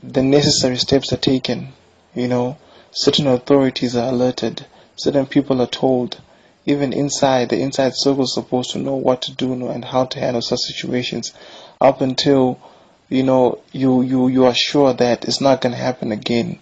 the 0.00 0.22
necessary 0.22 0.76
steps 0.76 1.12
are 1.12 1.16
taken. 1.16 1.72
You 2.14 2.28
know, 2.28 2.56
certain 2.92 3.26
authorities 3.26 3.96
are 3.96 4.10
alerted, 4.10 4.64
certain 4.94 5.26
people 5.26 5.60
are 5.60 5.66
told. 5.66 6.20
Even 6.66 6.92
inside, 6.92 7.48
the 7.48 7.60
inside 7.60 7.94
circle 7.96 8.24
is 8.24 8.34
supposed 8.34 8.70
to 8.70 8.78
know 8.78 8.94
what 8.94 9.22
to 9.22 9.32
do 9.32 9.52
and 9.68 9.84
how 9.84 10.04
to 10.04 10.20
handle 10.20 10.42
such 10.42 10.60
situations, 10.60 11.32
up 11.80 12.00
until 12.00 12.60
you 13.08 13.22
know, 13.22 13.60
you, 13.72 14.02
you, 14.02 14.28
you 14.28 14.44
are 14.46 14.54
sure 14.54 14.92
that 14.94 15.24
it's 15.24 15.40
not 15.40 15.60
going 15.60 15.74
to 15.74 15.80
happen 15.80 16.12
again 16.12 16.58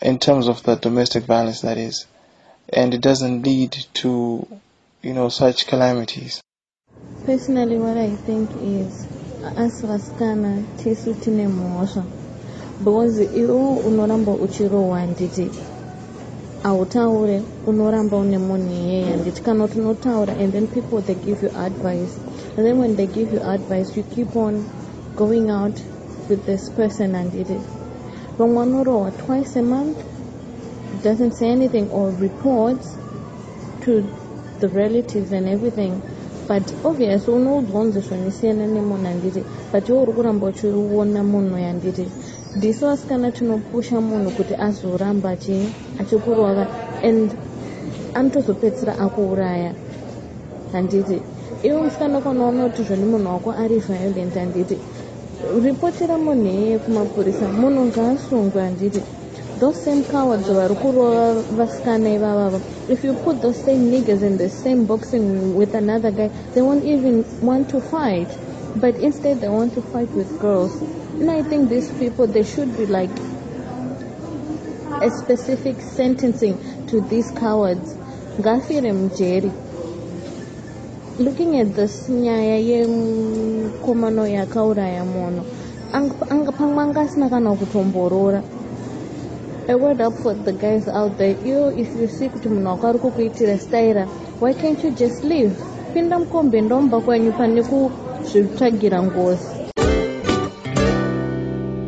in 0.00 0.18
terms 0.18 0.48
of 0.48 0.62
the 0.62 0.76
domestic 0.76 1.24
violence 1.24 1.60
that 1.62 1.78
is. 1.78 2.06
And 2.72 2.94
it 2.94 3.00
doesn't 3.00 3.42
lead 3.42 3.72
to, 3.94 4.46
you 5.02 5.12
know, 5.12 5.28
such 5.28 5.66
calamities. 5.66 6.40
Personally, 7.26 7.78
what 7.78 7.96
I 7.96 8.14
think 8.16 8.50
is 8.62 9.06
as 9.56 9.82
vasikana 9.82 10.64
tisu 10.76 11.14
tine 11.20 11.48
mhosva 11.48 12.04
because 12.78 13.20
iwo 13.20 13.76
unoramba 13.76 14.32
uchirohwa 14.32 14.98
handiti 15.00 15.50
hautaure 16.62 17.42
unoramba 17.66 18.16
une 18.16 18.38
munhu 18.38 18.72
iyeye 18.72 19.04
handiti 19.04 19.42
kana 19.42 19.68
kuti 19.68 20.08
and 20.40 20.52
then 20.52 20.66
people 20.66 21.00
they 21.02 21.14
give 21.14 21.42
you 21.42 21.50
advice 21.56 22.18
and 22.56 22.66
then 22.66 22.78
when 22.78 22.96
they 22.96 23.06
give 23.06 23.32
you 23.32 23.40
advice 23.42 23.96
you 23.96 24.02
keep 24.02 24.34
on 24.36 24.64
going 25.16 25.50
out 25.50 25.80
with 26.28 26.44
this 26.44 26.70
person 26.70 27.14
and 27.14 27.34
it. 27.34 27.62
Romano 28.38 29.10
twice 29.10 29.56
a 29.56 29.62
month 29.62 30.02
doesn't 31.02 31.32
say 31.32 31.50
anything 31.50 31.88
or 31.90 32.10
reports 32.10 32.98
to 33.82 34.02
the 34.60 34.68
relatives 34.68 35.32
and 35.32 35.48
everything. 35.48 36.02
But 36.46 36.74
obviously 36.84 37.34
unoudzwa 37.34 38.16
nisiyana 38.16 38.66
nemunhu 38.66 39.06
handiti 39.06 39.44
but 39.72 39.88
iwe 39.88 39.98
uri 40.02 40.12
kuramba 40.12 40.46
uchiona 40.46 41.24
munhu 41.24 41.58
yanditi 41.58 42.12
ndiso 42.56 42.86
vasikana 42.86 43.32
tinopusha 43.32 44.00
munhu 44.00 44.30
kuti 44.30 44.54
azoramba 44.54 45.30
achikurova 45.98 46.66
and 47.02 47.34
anotozopedzisira 48.14 48.98
akuuraya 48.98 49.74
handiti 50.72 51.22
iwe 51.62 51.82
musikana 51.82 52.20
kwanaona 52.20 52.68
kuti 52.68 52.82
zvoni 52.82 53.06
munhu 53.06 53.28
wako 53.28 53.50
ari 53.52 53.78
violent 53.78 54.34
handiti 54.34 54.76
ripotera 55.64 56.16
munhu 56.24 56.46
iyeye 56.54 56.76
kumapurisa 56.84 57.46
munhu 57.60 57.80
ngaasungwe 57.88 58.58
handiti 58.66 59.00
those 59.60 59.78
same 59.84 60.02
cowards 60.14 60.48
vari 60.58 60.74
kurova 60.82 61.42
vasikana 61.58 62.08
ivavava 62.16 62.58
if 62.88 63.04
you 63.04 63.12
put 63.24 63.40
those 63.44 63.58
same 63.66 63.82
niggers 63.92 64.22
in 64.22 64.36
the 64.36 64.48
same 64.48 64.80
boxing 64.90 65.26
with 65.60 65.74
another 65.74 66.10
guy 66.10 66.28
they 66.54 66.62
won't 66.62 66.84
even 66.84 67.24
want 67.42 67.68
to 67.68 67.80
fight. 67.80 68.28
But 68.76 68.96
instead 68.98 69.40
they 69.40 69.48
want 69.48 69.72
to 69.74 69.82
fight 69.82 70.10
with 70.10 70.30
girls. 70.40 70.72
And 71.20 71.30
i 71.30 71.42
think 71.42 71.68
these 71.70 71.90
people 71.92 72.26
they 72.26 72.42
should 72.42 72.76
be 72.76 72.86
like 72.86 73.10
a 75.00 75.10
specific 75.10 75.80
sentencing 75.80 76.58
to 76.88 77.00
these 77.00 77.30
cowards. 77.30 77.94
Ngafire 78.38 78.92
mujeri 78.92 79.52
looking 81.18 81.60
at 81.60 81.74
this 81.74 82.08
nyaya 82.08 82.58
yemukomano 82.58 84.26
yakauraya 84.26 85.04
munhu 85.04 85.44
pamwe 86.58 86.82
anga 86.82 87.00
asina 87.00 87.30
kana 87.30 87.54
kutomborora. 87.54 88.42
A 89.68 89.76
word 89.78 90.00
up 90.00 90.12
for 90.14 90.34
the 90.34 90.52
guys 90.52 90.88
out 90.88 91.16
there 91.16 91.36
iyo 91.44 91.70
if 91.78 91.94
you 91.94 92.08
see 92.08 92.28
kuti 92.28 92.48
munhu 92.48 92.66
wako 92.66 92.86
ari 92.86 92.98
kukuitira 92.98 93.58
staira 93.58 94.08
why 94.40 94.52
can't 94.52 94.82
you 94.82 94.90
just 94.90 95.22
leave? 95.22 95.54
Pinda 95.94 96.18
mukombe 96.18 96.60
ndomba 96.60 97.00
kwenyu 97.00 97.32
pane 97.32 97.62
kuzvitsvagira 97.62 99.02
ngozi. 99.02 99.64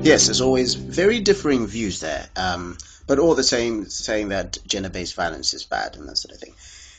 Yes, 0.02 0.26
there's 0.26 0.40
always, 0.40 0.75
very 0.75 1.18
differing 1.18 1.66
views 1.66 1.99
there, 1.99 2.28
um, 2.37 2.78
but 3.09 3.18
all 3.18 3.35
the 3.35 3.42
same 3.42 3.87
saying 3.87 4.28
that 4.28 4.56
gender-based 4.64 5.16
violence 5.16 5.52
is 5.52 5.64
bad 5.64 5.97
and 5.97 6.09
that 6.09 6.16
sort 6.16 6.33
of 6.33 6.40
thing. 6.40 6.54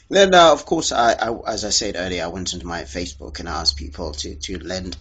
Then, 0.09 0.33
uh, 0.33 0.53
of 0.53 0.65
course, 0.65 0.91
I, 0.91 1.13
I, 1.13 1.37
as 1.47 1.65
I 1.65 1.69
said 1.69 1.95
earlier, 1.97 2.23
I 2.23 2.27
went 2.27 2.53
into 2.53 2.65
my 2.65 2.83
Facebook 2.83 3.39
and 3.39 3.49
asked 3.49 3.75
people 3.77 4.13
to, 4.13 4.35
to 4.35 4.59
lend 4.59 4.95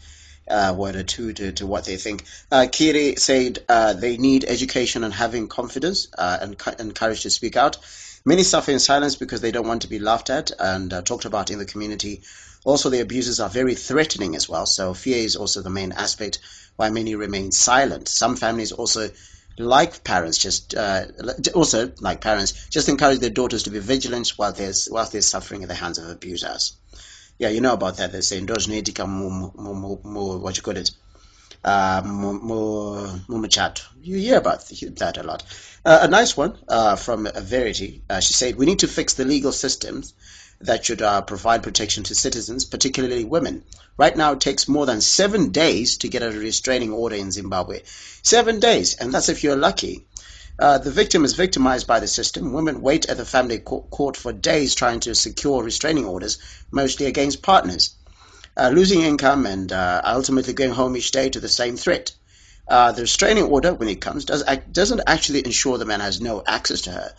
uh, 0.49 0.75
word 0.77 0.97
or 0.97 1.03
two 1.03 1.33
to, 1.33 1.53
to 1.53 1.67
what 1.67 1.85
they 1.85 1.97
think. 1.97 2.25
Uh, 2.51 2.67
Kiri 2.71 3.17
said 3.17 3.59
uh, 3.69 3.93
they 3.93 4.17
need 4.17 4.45
education 4.45 5.05
and 5.05 5.13
having 5.13 5.49
confidence 5.49 6.09
uh, 6.17 6.39
and, 6.41 6.57
and 6.79 6.95
courage 6.95 7.23
to 7.23 7.31
speak 7.31 7.57
out. 7.57 7.79
Many 8.25 8.43
suffer 8.43 8.73
in 8.73 8.81
silence 8.81 9.15
because 9.17 9.41
they 9.41 9.53
don't 9.53 9.69
want 9.69 9.83
to 9.83 9.89
be 9.89 10.01
laughed 10.01 10.31
at 10.31 10.51
and 10.59 10.93
uh, 10.93 11.03
talked 11.03 11.25
about 11.25 11.51
in 11.51 11.59
the 11.59 11.65
community. 11.65 12.23
Also, 12.65 12.91
the 12.91 13.01
abuses 13.01 13.39
are 13.39 13.49
very 13.49 13.77
threatening 13.77 14.35
as 14.35 14.49
well. 14.49 14.67
So 14.67 14.95
fear 14.95 15.19
is 15.19 15.37
also 15.37 15.63
the 15.63 15.71
main 15.71 15.93
aspect 15.93 16.41
why 16.75 16.91
many 16.91 17.15
remain 17.15 17.53
silent. 17.53 18.09
Some 18.09 18.35
families 18.35 18.73
also 18.73 19.11
like 19.59 20.05
parents, 20.05 20.39
just 20.39 20.75
uh, 20.75 21.07
also 21.55 21.93
like 22.01 22.21
parents, 22.21 22.69
just 22.69 22.89
encourage 22.89 23.21
their 23.21 23.31
daughters 23.31 23.65
to 23.65 23.71
be 23.71 23.79
vigilant 23.79 24.29
while 24.37 24.53
there's 24.53 24.89
whilst 24.91 25.13
they're 25.13 25.23
suffering 25.23 25.63
at 25.63 25.69
the 25.69 25.75
hands 25.75 25.99
of 25.99 26.09
abusers. 26.09 26.77
Yeah, 27.39 27.49
you 27.49 27.61
know 27.61 27.75
about 27.75 27.99
that. 27.99 28.13
They 28.13 28.23
say 28.23 28.41
what 28.41 30.57
you 30.57 30.63
call 30.63 30.77
it, 30.77 30.91
uh, 31.65 32.03
you 34.03 34.19
hear 34.19 34.39
about 34.39 34.65
that 34.97 35.19
a 35.19 35.23
lot. 35.23 35.43
Uh, 35.85 35.99
a 36.03 36.09
nice 36.09 36.37
one 36.37 36.59
uh, 36.69 36.97
from 36.97 37.29
Verity. 37.35 38.03
Uh, 38.09 38.21
she 38.21 38.35
said, 38.35 38.57
"We 38.57 38.67
need 38.67 38.81
to 38.81 38.89
fix 38.89 39.15
the 39.15 39.25
legal 39.25 39.53
systems 39.53 40.15
that 40.61 40.85
should 40.85 41.03
uh, 41.03 41.23
provide 41.23 41.63
protection 41.63 42.05
to 42.05 42.15
citizens, 42.15 42.65
particularly 42.65 43.25
women. 43.25 43.63
Right 43.97 44.17
now, 44.17 44.33
it 44.33 44.41
takes 44.41 44.69
more 44.69 44.87
than 44.87 45.01
seven 45.01 45.51
days 45.51 45.99
to 45.99 46.09
get 46.09 46.23
a 46.23 46.31
restraining 46.31 46.93
order 46.93 47.17
in 47.17 47.31
Zimbabwe. 47.31 47.83
Seven 48.23 48.61
days, 48.61 48.95
and 48.95 49.13
that's 49.13 49.29
if 49.29 49.45
you're 49.45 49.57
lucky. 49.57 50.07
Uh, 50.59 50.79
the 50.79 50.91
victim 50.91 51.25
is 51.25 51.35
victimized 51.35 51.87
by 51.87 52.01
the 52.01 52.09
system. 52.09 52.53
Women 52.53 52.81
wait 52.81 53.07
at 53.07 53.19
the 53.19 53.27
family 53.27 53.59
court 53.59 54.17
for 54.17 54.33
days 54.33 54.75
trying 54.75 55.01
to 55.01 55.15
secure 55.15 55.63
restraining 55.63 56.07
orders, 56.07 56.39
mostly 56.71 57.07
against 57.07 57.43
partners. 57.43 57.91
Uh, 58.57 58.71
losing 58.71 59.03
income 59.03 59.45
and 59.45 59.71
uh, 59.71 60.01
ultimately 60.05 60.55
going 60.55 60.71
home 60.71 60.97
each 60.97 61.11
day 61.11 61.29
to 61.29 61.41
the 61.41 61.49
same 61.49 61.77
threat. 61.77 62.13
Uh, 62.67 62.91
the 62.93 63.03
restraining 63.03 63.45
order, 63.45 63.75
when 63.75 63.89
it 63.89 64.01
comes, 64.01 64.25
does, 64.25 64.43
doesn't 64.73 65.03
actually 65.07 65.45
ensure 65.45 65.77
the 65.77 65.85
man 65.85 66.01
has 66.01 66.23
no 66.23 66.43
access 66.47 66.81
to 66.83 66.91
her. 66.91 67.13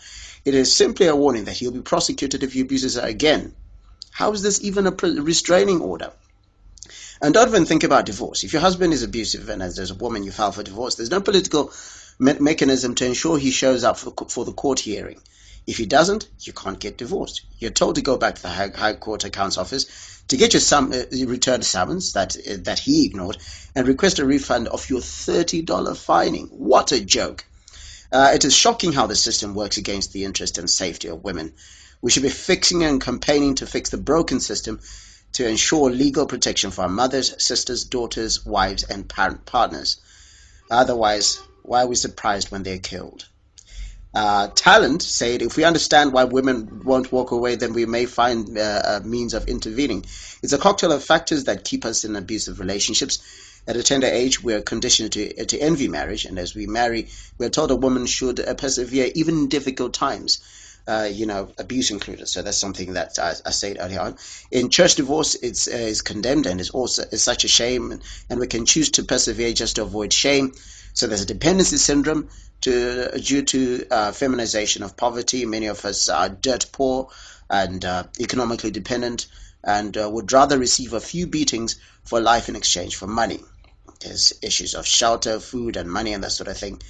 It 0.48 0.54
is 0.54 0.74
simply 0.74 1.08
a 1.08 1.14
warning 1.14 1.44
that 1.44 1.58
he'll 1.58 1.72
be 1.72 1.82
prosecuted 1.82 2.42
if 2.42 2.54
he 2.54 2.62
abuses 2.62 2.94
her 2.94 3.06
again. 3.06 3.54
How 4.10 4.32
is 4.32 4.40
this 4.40 4.62
even 4.62 4.86
a 4.86 4.92
restraining 4.92 5.82
order? 5.82 6.10
And 7.20 7.34
don't 7.34 7.48
even 7.48 7.66
think 7.66 7.84
about 7.84 8.06
divorce. 8.06 8.44
If 8.44 8.54
your 8.54 8.62
husband 8.62 8.94
is 8.94 9.02
abusive 9.02 9.50
and 9.50 9.62
as 9.62 9.76
there's 9.76 9.90
a 9.90 9.94
woman 9.94 10.22
you 10.22 10.30
file 10.30 10.52
for 10.52 10.62
divorce, 10.62 10.94
there's 10.94 11.10
no 11.10 11.20
political 11.20 11.70
me- 12.18 12.38
mechanism 12.40 12.94
to 12.94 13.04
ensure 13.04 13.36
he 13.36 13.50
shows 13.50 13.84
up 13.84 13.98
for, 13.98 14.14
for 14.30 14.46
the 14.46 14.54
court 14.54 14.80
hearing. 14.80 15.20
If 15.66 15.76
he 15.76 15.84
doesn't, 15.84 16.26
you 16.40 16.54
can't 16.54 16.80
get 16.80 16.96
divorced. 16.96 17.42
You're 17.58 17.70
told 17.70 17.96
to 17.96 18.00
go 18.00 18.16
back 18.16 18.36
to 18.36 18.42
the 18.42 18.48
High, 18.48 18.70
High 18.74 18.94
Court 18.94 19.24
Accounts 19.24 19.58
Office 19.58 19.84
to 20.28 20.38
get 20.38 20.54
your 20.54 20.62
sum, 20.62 20.94
uh, 20.94 21.26
return 21.26 21.60
summons 21.60 22.14
that 22.14 22.38
uh, 22.38 22.56
that 22.60 22.78
he 22.78 23.04
ignored 23.04 23.36
and 23.74 23.86
request 23.86 24.18
a 24.18 24.24
refund 24.24 24.68
of 24.68 24.88
your 24.88 25.00
$30 25.00 25.94
fining. 25.98 26.46
What 26.46 26.92
a 26.92 27.04
joke! 27.04 27.44
Uh, 28.10 28.30
it 28.34 28.44
is 28.44 28.54
shocking 28.54 28.92
how 28.92 29.06
the 29.06 29.16
system 29.16 29.54
works 29.54 29.76
against 29.76 30.12
the 30.12 30.24
interest 30.24 30.58
and 30.58 30.68
safety 30.68 31.08
of 31.08 31.24
women. 31.24 31.52
We 32.00 32.10
should 32.10 32.22
be 32.22 32.30
fixing 32.30 32.84
and 32.84 33.00
campaigning 33.00 33.56
to 33.56 33.66
fix 33.66 33.90
the 33.90 33.98
broken 33.98 34.40
system 34.40 34.80
to 35.32 35.46
ensure 35.46 35.90
legal 35.90 36.26
protection 36.26 36.70
for 36.70 36.82
our 36.82 36.88
mothers, 36.88 37.34
sisters, 37.42 37.84
daughters, 37.84 38.46
wives, 38.46 38.84
and 38.84 39.08
parent 39.08 39.44
partners. 39.44 40.00
Otherwise, 40.70 41.40
why 41.62 41.82
are 41.82 41.86
we 41.86 41.96
surprised 41.96 42.50
when 42.50 42.62
they're 42.62 42.78
killed? 42.78 43.28
Uh, 44.14 44.48
talent 44.54 45.02
said, 45.02 45.42
if 45.42 45.56
we 45.56 45.64
understand 45.64 46.12
why 46.12 46.24
women 46.24 46.82
won't 46.84 47.12
walk 47.12 47.30
away, 47.30 47.56
then 47.56 47.74
we 47.74 47.84
may 47.84 48.06
find 48.06 48.56
uh, 48.56 48.82
a 48.86 49.00
means 49.00 49.34
of 49.34 49.48
intervening. 49.48 50.04
It's 50.42 50.54
a 50.54 50.58
cocktail 50.58 50.92
of 50.92 51.04
factors 51.04 51.44
that 51.44 51.64
keep 51.64 51.84
us 51.84 52.04
in 52.04 52.16
abusive 52.16 52.58
relationships. 52.58 53.18
At 53.68 53.76
a 53.76 53.82
tender 53.82 54.06
age, 54.06 54.42
we 54.42 54.54
are 54.54 54.62
conditioned 54.62 55.12
to, 55.12 55.44
to 55.44 55.58
envy 55.58 55.88
marriage, 55.88 56.24
and 56.24 56.38
as 56.38 56.54
we 56.54 56.66
marry, 56.66 57.10
we 57.36 57.44
are 57.44 57.50
told 57.50 57.70
a 57.70 57.76
woman 57.76 58.06
should 58.06 58.40
uh, 58.40 58.54
persevere 58.54 59.10
even 59.14 59.40
in 59.40 59.48
difficult 59.48 59.92
times. 59.92 60.38
Uh, 60.86 61.06
you 61.12 61.26
know, 61.26 61.52
abuse 61.58 61.90
included. 61.90 62.26
So 62.26 62.40
that's 62.40 62.56
something 62.56 62.94
that 62.94 63.18
I, 63.18 63.34
I 63.44 63.50
said 63.50 63.76
earlier 63.78 64.00
on. 64.00 64.16
In 64.50 64.70
church 64.70 64.94
divorce, 64.94 65.34
it's 65.34 65.68
uh, 65.68 65.72
is 65.72 66.00
condemned 66.00 66.46
and 66.46 66.62
is 66.62 66.70
also 66.70 67.02
is 67.12 67.22
such 67.22 67.44
a 67.44 67.48
shame, 67.48 67.92
and, 67.92 68.02
and 68.30 68.40
we 68.40 68.46
can 68.46 68.64
choose 68.64 68.90
to 68.92 69.02
persevere 69.02 69.52
just 69.52 69.76
to 69.76 69.82
avoid 69.82 70.14
shame. 70.14 70.54
So 70.94 71.06
there's 71.06 71.24
a 71.24 71.26
dependency 71.26 71.76
syndrome 71.76 72.30
to, 72.62 73.20
due 73.20 73.42
to 73.42 73.86
uh, 73.90 74.12
feminization 74.12 74.82
of 74.82 74.96
poverty. 74.96 75.44
Many 75.44 75.66
of 75.66 75.84
us 75.84 76.08
are 76.08 76.30
dirt 76.30 76.70
poor 76.72 77.10
and 77.50 77.84
uh, 77.84 78.04
economically 78.18 78.70
dependent 78.70 79.26
and 79.62 79.94
uh, 79.94 80.08
would 80.08 80.32
rather 80.32 80.58
receive 80.58 80.94
a 80.94 81.00
few 81.00 81.26
beatings 81.26 81.78
for 82.04 82.18
life 82.18 82.48
in 82.48 82.56
exchange 82.56 82.96
for 82.96 83.06
money. 83.06 83.40
There's 84.00 84.32
issues 84.42 84.74
of 84.74 84.86
shelter, 84.86 85.40
food, 85.40 85.76
and 85.76 85.90
money, 85.90 86.12
and 86.12 86.22
that 86.22 86.32
sort 86.32 86.48
of 86.48 86.56
thing. 86.56 86.80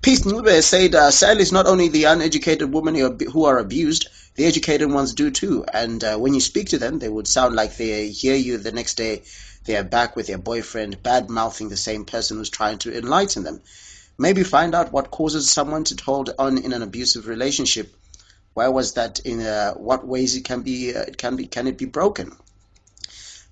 Peace 0.00 0.20
Ncube 0.20 0.62
said, 0.62 0.94
uh, 0.94 1.10
sadly, 1.10 1.42
it's 1.42 1.52
not 1.52 1.66
only 1.66 1.88
the 1.88 2.04
uneducated 2.04 2.72
women 2.72 2.94
who 2.94 3.44
are 3.44 3.58
abused, 3.58 4.08
the 4.36 4.46
educated 4.46 4.90
ones 4.90 5.12
do 5.12 5.30
too. 5.30 5.64
And 5.64 6.02
uh, 6.04 6.16
when 6.16 6.34
you 6.34 6.40
speak 6.40 6.68
to 6.68 6.78
them, 6.78 6.98
they 6.98 7.08
would 7.08 7.26
sound 7.26 7.56
like 7.56 7.76
they 7.76 8.08
hear 8.08 8.36
you 8.36 8.58
the 8.58 8.72
next 8.72 8.94
day. 8.94 9.22
They 9.64 9.76
are 9.76 9.84
back 9.84 10.16
with 10.16 10.28
their 10.28 10.38
boyfriend, 10.38 11.02
bad 11.02 11.28
mouthing 11.28 11.68
the 11.68 11.76
same 11.76 12.04
person 12.04 12.38
who's 12.38 12.48
trying 12.48 12.78
to 12.78 12.96
enlighten 12.96 13.42
them. 13.42 13.60
Maybe 14.16 14.44
find 14.44 14.74
out 14.74 14.92
what 14.92 15.10
causes 15.10 15.50
someone 15.50 15.84
to 15.84 16.02
hold 16.02 16.30
on 16.38 16.58
in 16.58 16.72
an 16.72 16.82
abusive 16.82 17.26
relationship. 17.26 17.94
Why 18.54 18.68
was 18.68 18.94
that? 18.94 19.20
In 19.20 19.40
uh, 19.40 19.74
what 19.74 20.06
ways 20.06 20.36
it 20.36 20.44
can 20.44 20.62
be? 20.62 20.94
Uh, 20.94 21.02
it 21.02 21.18
can 21.18 21.36
be? 21.36 21.46
Can 21.46 21.66
it 21.66 21.76
be 21.76 21.84
broken? 21.84 22.34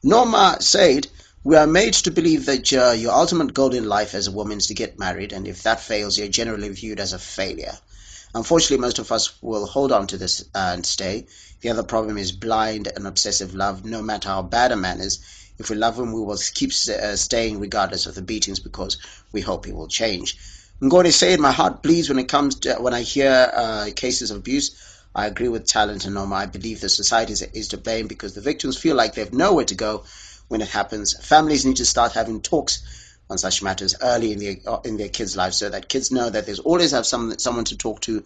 Norma 0.03 0.57
said, 0.61 1.09
"We 1.47 1.55
are 1.55 1.69
made 1.69 1.95
to 1.95 2.11
believe 2.11 2.47
that 2.47 2.73
uh, 2.73 2.91
your 2.91 3.13
ultimate 3.13 3.55
goal 3.55 3.73
in 3.73 3.89
life 3.89 4.17
as 4.17 4.27
a 4.27 4.33
woman 4.33 4.59
is 4.59 4.67
to 4.67 4.75
get 4.75 4.99
married, 4.99 5.33
and 5.33 5.47
if 5.47 5.63
that 5.63 5.79
fails, 5.79 6.19
you're 6.19 6.27
generally 6.27 6.69
viewed 6.71 6.99
as 6.99 7.13
a 7.13 7.21
failure." 7.21 7.79
Unfortunately, 8.35 8.79
most 8.79 8.99
of 8.99 9.13
us 9.13 9.31
will 9.41 9.65
hold 9.65 9.93
on 9.93 10.09
to 10.09 10.17
this 10.17 10.45
and 10.57 10.85
stay. 10.85 11.29
The 11.61 11.71
other 11.71 11.85
problem 11.85 12.19
is 12.19 12.33
blind 12.33 12.89
and 12.89 13.07
obsessive 13.07 13.55
love. 13.55 13.85
No 13.85 14.03
matter 14.03 14.29
how 14.29 14.43
bad 14.43 14.73
a 14.73 14.77
man 14.77 15.01
is, 15.01 15.21
if 15.57 15.71
we 15.71 15.77
love 15.77 15.97
him, 15.97 16.13
we 16.13 16.21
will 16.21 16.41
keep 16.53 16.73
uh, 16.73 17.15
staying 17.15 17.61
regardless 17.61 18.07
of 18.07 18.17
the 18.17 18.23
beatings 18.23 18.59
because 18.59 18.99
we 19.31 19.41
hope 19.41 19.67
he 19.67 19.73
will 19.73 19.87
change. 19.87 20.37
I'm 20.83 20.89
going 20.89 21.05
to 21.07 21.13
say 21.13 21.37
my 21.37 21.53
heart 21.53 21.81
bleeds 21.81 22.09
when 22.09 22.19
it 22.19 22.29
comes 22.29 22.57
to 22.57 22.75
when 22.81 22.93
I 22.93 23.03
hear 23.03 23.53
uh, 23.55 23.91
cases 23.95 24.33
of 24.33 24.39
abuse. 24.39 24.73
I 25.15 25.29
agree 25.29 25.49
with 25.49 25.69
Talent 25.69 26.07
and 26.07 26.15
Norma. 26.15 26.35
I 26.35 26.47
believe 26.47 26.81
the 26.81 26.89
society 26.89 27.35
is 27.53 27.69
to 27.69 27.79
blame 27.79 28.09
because 28.09 28.35
the 28.35 28.41
victims 28.41 28.77
feel 28.77 28.97
like 28.97 29.15
they 29.15 29.23
have 29.23 29.33
nowhere 29.33 29.67
to 29.67 29.77
go 29.77 30.03
when 30.49 30.61
it 30.61 30.69
happens. 30.69 31.15
Families 31.27 31.65
need 31.65 31.77
to 31.77 31.87
start 31.87 32.13
having 32.13 32.41
talks 32.41 32.83
on 33.29 33.39
such 33.39 33.63
matters 33.63 33.97
early 34.01 34.33
in 34.33 34.39
their 34.39 34.57
in 34.85 34.97
their 34.97 35.09
kids' 35.09 35.37
lives, 35.37 35.57
so 35.57 35.69
that 35.69 35.89
kids 35.89 36.11
know 36.11 36.31
that 36.31 36.47
there's 36.47 36.61
always 36.61 36.93
have 36.93 37.07
some 37.07 37.39
someone 37.39 37.65
to 37.65 37.77
talk 37.77 38.01
to, 38.03 38.25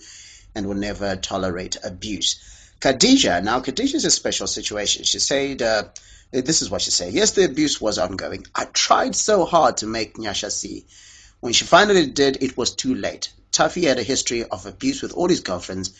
and 0.54 0.66
will 0.66 0.74
never 0.74 1.16
tolerate 1.16 1.76
abuse. 1.82 2.36
Khadija, 2.80 3.42
now 3.42 3.60
Khadija 3.60 3.94
is 3.94 4.04
a 4.04 4.10
special 4.10 4.46
situation. 4.46 5.04
She 5.04 5.18
said, 5.18 5.62
uh, 5.62 5.84
"This 6.30 6.62
is 6.62 6.70
what 6.70 6.82
she 6.82 6.90
said. 6.90 7.12
Yes, 7.12 7.32
the 7.32 7.44
abuse 7.44 7.80
was 7.80 7.98
ongoing. 7.98 8.46
I 8.54 8.64
tried 8.66 9.16
so 9.16 9.44
hard 9.44 9.78
to 9.78 9.86
make 9.86 10.16
Nyasha 10.16 10.50
see." 10.50 10.86
When 11.40 11.54
she 11.54 11.64
finally 11.64 12.06
did, 12.06 12.42
it 12.42 12.56
was 12.56 12.74
too 12.74 12.94
late. 12.94 13.30
Tuffy 13.52 13.84
had 13.84 13.98
a 13.98 14.02
history 14.02 14.44
of 14.44 14.66
abuse 14.66 15.00
with 15.00 15.12
all 15.12 15.28
his 15.28 15.40
girlfriends. 15.40 15.90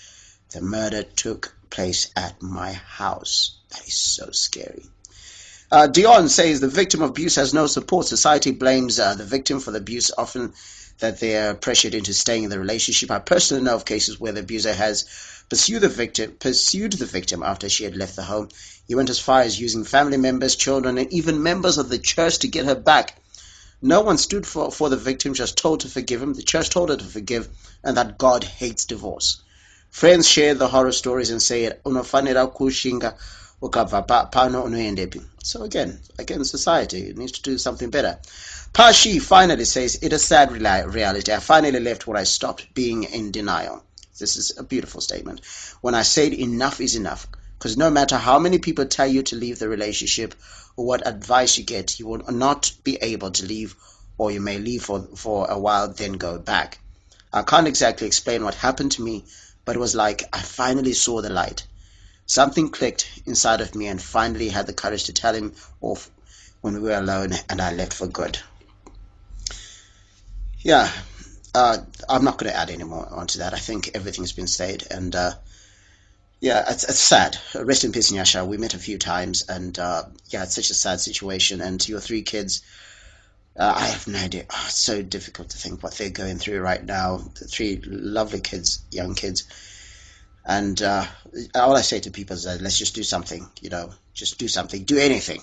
The 0.50 0.60
murder 0.60 1.02
took 1.02 1.54
place 1.70 2.10
at 2.14 2.42
my 2.42 2.72
house. 2.72 3.56
That 3.70 3.86
is 3.86 3.94
so 3.94 4.30
scary. 4.32 4.84
Uh, 5.72 5.86
Dion 5.86 6.28
says 6.28 6.58
the 6.60 6.66
victim 6.68 7.00
of 7.00 7.10
abuse 7.10 7.36
has 7.36 7.54
no 7.54 7.66
support. 7.66 8.06
Society 8.06 8.50
blames 8.50 8.98
uh, 8.98 9.14
the 9.14 9.24
victim 9.24 9.60
for 9.60 9.70
the 9.70 9.78
abuse, 9.78 10.10
often 10.18 10.52
that 10.98 11.20
they 11.20 11.36
are 11.36 11.54
pressured 11.54 11.94
into 11.94 12.12
staying 12.12 12.42
in 12.42 12.50
the 12.50 12.58
relationship. 12.58 13.10
I 13.10 13.20
personally 13.20 13.62
know 13.62 13.76
of 13.76 13.84
cases 13.84 14.18
where 14.18 14.32
the 14.32 14.40
abuser 14.40 14.72
has 14.72 15.04
pursued 15.48 15.82
the 15.82 15.88
victim, 15.88 16.36
pursued 16.40 16.94
the 16.94 17.06
victim 17.06 17.44
after 17.44 17.68
she 17.68 17.84
had 17.84 17.96
left 17.96 18.16
the 18.16 18.22
home. 18.22 18.48
He 18.88 18.96
went 18.96 19.10
as 19.10 19.20
far 19.20 19.42
as 19.42 19.60
using 19.60 19.84
family 19.84 20.16
members, 20.16 20.56
children, 20.56 20.98
and 20.98 21.12
even 21.12 21.42
members 21.42 21.78
of 21.78 21.88
the 21.88 21.98
church 21.98 22.40
to 22.40 22.48
get 22.48 22.66
her 22.66 22.74
back. 22.74 23.16
No 23.80 24.00
one 24.00 24.18
stood 24.18 24.46
for, 24.46 24.72
for 24.72 24.88
the 24.88 24.96
victim, 24.96 25.34
just 25.34 25.56
told 25.56 25.80
to 25.80 25.88
forgive 25.88 26.20
him. 26.20 26.34
The 26.34 26.42
church 26.42 26.70
told 26.70 26.90
her 26.90 26.96
to 26.96 27.04
forgive, 27.04 27.48
and 27.84 27.96
that 27.96 28.18
God 28.18 28.42
hates 28.42 28.86
divorce. 28.86 29.40
Friends 29.90 30.28
share 30.28 30.54
the 30.54 30.68
horror 30.68 30.92
stories 30.92 31.30
and 31.30 31.40
say, 31.40 31.72
ukabva 33.62 34.02
pano 34.30 34.64
unoendepi. 34.64 35.22
So 35.42 35.62
again, 35.62 36.00
again, 36.18 36.44
society 36.44 37.12
needs 37.14 37.32
to 37.32 37.42
do 37.42 37.58
something 37.58 37.90
better. 37.90 38.18
Pashi 38.72 39.20
finally 39.20 39.64
says, 39.64 39.98
it 40.00 40.12
is 40.12 40.24
sad 40.24 40.52
reality. 40.52 41.32
I 41.32 41.40
finally 41.40 41.80
left 41.80 42.06
where 42.06 42.16
I 42.16 42.24
stopped 42.24 42.72
being 42.72 43.04
in 43.04 43.32
denial. 43.32 43.82
This 44.18 44.36
is 44.36 44.56
a 44.58 44.62
beautiful 44.62 45.00
statement. 45.00 45.40
When 45.80 45.94
I 45.94 46.02
said 46.02 46.32
enough 46.32 46.80
is 46.80 46.94
enough, 46.94 47.26
because 47.58 47.76
no 47.76 47.90
matter 47.90 48.16
how 48.16 48.38
many 48.38 48.58
people 48.58 48.86
tell 48.86 49.06
you 49.06 49.22
to 49.24 49.36
leave 49.36 49.58
the 49.58 49.68
relationship 49.68 50.34
or 50.76 50.86
what 50.86 51.06
advice 51.06 51.58
you 51.58 51.64
get, 51.64 51.98
you 51.98 52.06
will 52.06 52.22
not 52.30 52.72
be 52.84 52.96
able 53.00 53.30
to 53.32 53.46
leave, 53.46 53.74
or 54.16 54.30
you 54.30 54.40
may 54.40 54.58
leave 54.58 54.84
for, 54.84 55.00
for 55.16 55.50
a 55.50 55.58
while, 55.58 55.88
then 55.88 56.12
go 56.12 56.38
back. 56.38 56.78
I 57.32 57.42
can't 57.42 57.68
exactly 57.68 58.06
explain 58.06 58.44
what 58.44 58.54
happened 58.54 58.92
to 58.92 59.02
me, 59.02 59.24
but 59.64 59.76
it 59.76 59.80
was 59.80 59.94
like 59.94 60.22
I 60.32 60.40
finally 60.40 60.92
saw 60.92 61.20
the 61.20 61.30
light. 61.30 61.64
Something 62.30 62.70
clicked 62.70 63.10
inside 63.26 63.60
of 63.60 63.74
me 63.74 63.88
and 63.88 64.00
finally 64.00 64.50
had 64.50 64.68
the 64.68 64.72
courage 64.72 65.06
to 65.06 65.12
tell 65.12 65.34
him 65.34 65.52
off 65.80 66.08
when 66.60 66.74
we 66.74 66.80
were 66.88 66.96
alone 66.96 67.32
and 67.48 67.60
I 67.60 67.72
left 67.72 67.92
for 67.92 68.06
good. 68.06 68.38
Yeah, 70.60 70.88
uh, 71.56 71.78
I'm 72.08 72.22
not 72.22 72.38
going 72.38 72.52
to 72.52 72.56
add 72.56 72.70
any 72.70 72.84
more 72.84 73.04
onto 73.04 73.40
that. 73.40 73.52
I 73.52 73.58
think 73.58 73.90
everything's 73.94 74.30
been 74.30 74.46
said, 74.46 74.86
and 74.92 75.12
uh, 75.16 75.32
yeah, 76.38 76.70
it's, 76.70 76.84
it's 76.84 77.00
sad. 77.00 77.36
Rest 77.52 77.82
in 77.82 77.90
peace, 77.90 78.12
Nyasha. 78.12 78.46
We 78.46 78.58
met 78.58 78.74
a 78.74 78.78
few 78.78 78.98
times, 78.98 79.42
and 79.48 79.76
uh, 79.76 80.04
yeah, 80.28 80.44
it's 80.44 80.54
such 80.54 80.70
a 80.70 80.74
sad 80.74 81.00
situation. 81.00 81.60
And 81.60 81.88
your 81.88 81.98
three 81.98 82.22
kids, 82.22 82.62
uh, 83.56 83.74
I 83.76 83.86
have 83.86 84.06
no 84.06 84.20
idea. 84.20 84.44
Oh, 84.48 84.64
it's 84.66 84.78
so 84.78 85.02
difficult 85.02 85.50
to 85.50 85.58
think 85.58 85.82
what 85.82 85.94
they're 85.94 86.10
going 86.10 86.38
through 86.38 86.60
right 86.60 86.84
now. 86.84 87.16
The 87.16 87.48
three 87.48 87.82
lovely 87.84 88.40
kids, 88.40 88.84
young 88.92 89.16
kids. 89.16 89.48
And 90.50 90.82
uh, 90.82 91.06
all 91.54 91.76
I 91.76 91.82
say 91.82 92.00
to 92.00 92.10
people 92.10 92.34
is, 92.34 92.44
let's 92.44 92.76
just 92.76 92.96
do 92.96 93.04
something. 93.04 93.48
You 93.60 93.70
know, 93.70 93.90
just 94.14 94.36
do 94.36 94.48
something. 94.48 94.82
Do 94.82 94.98
anything. 94.98 95.42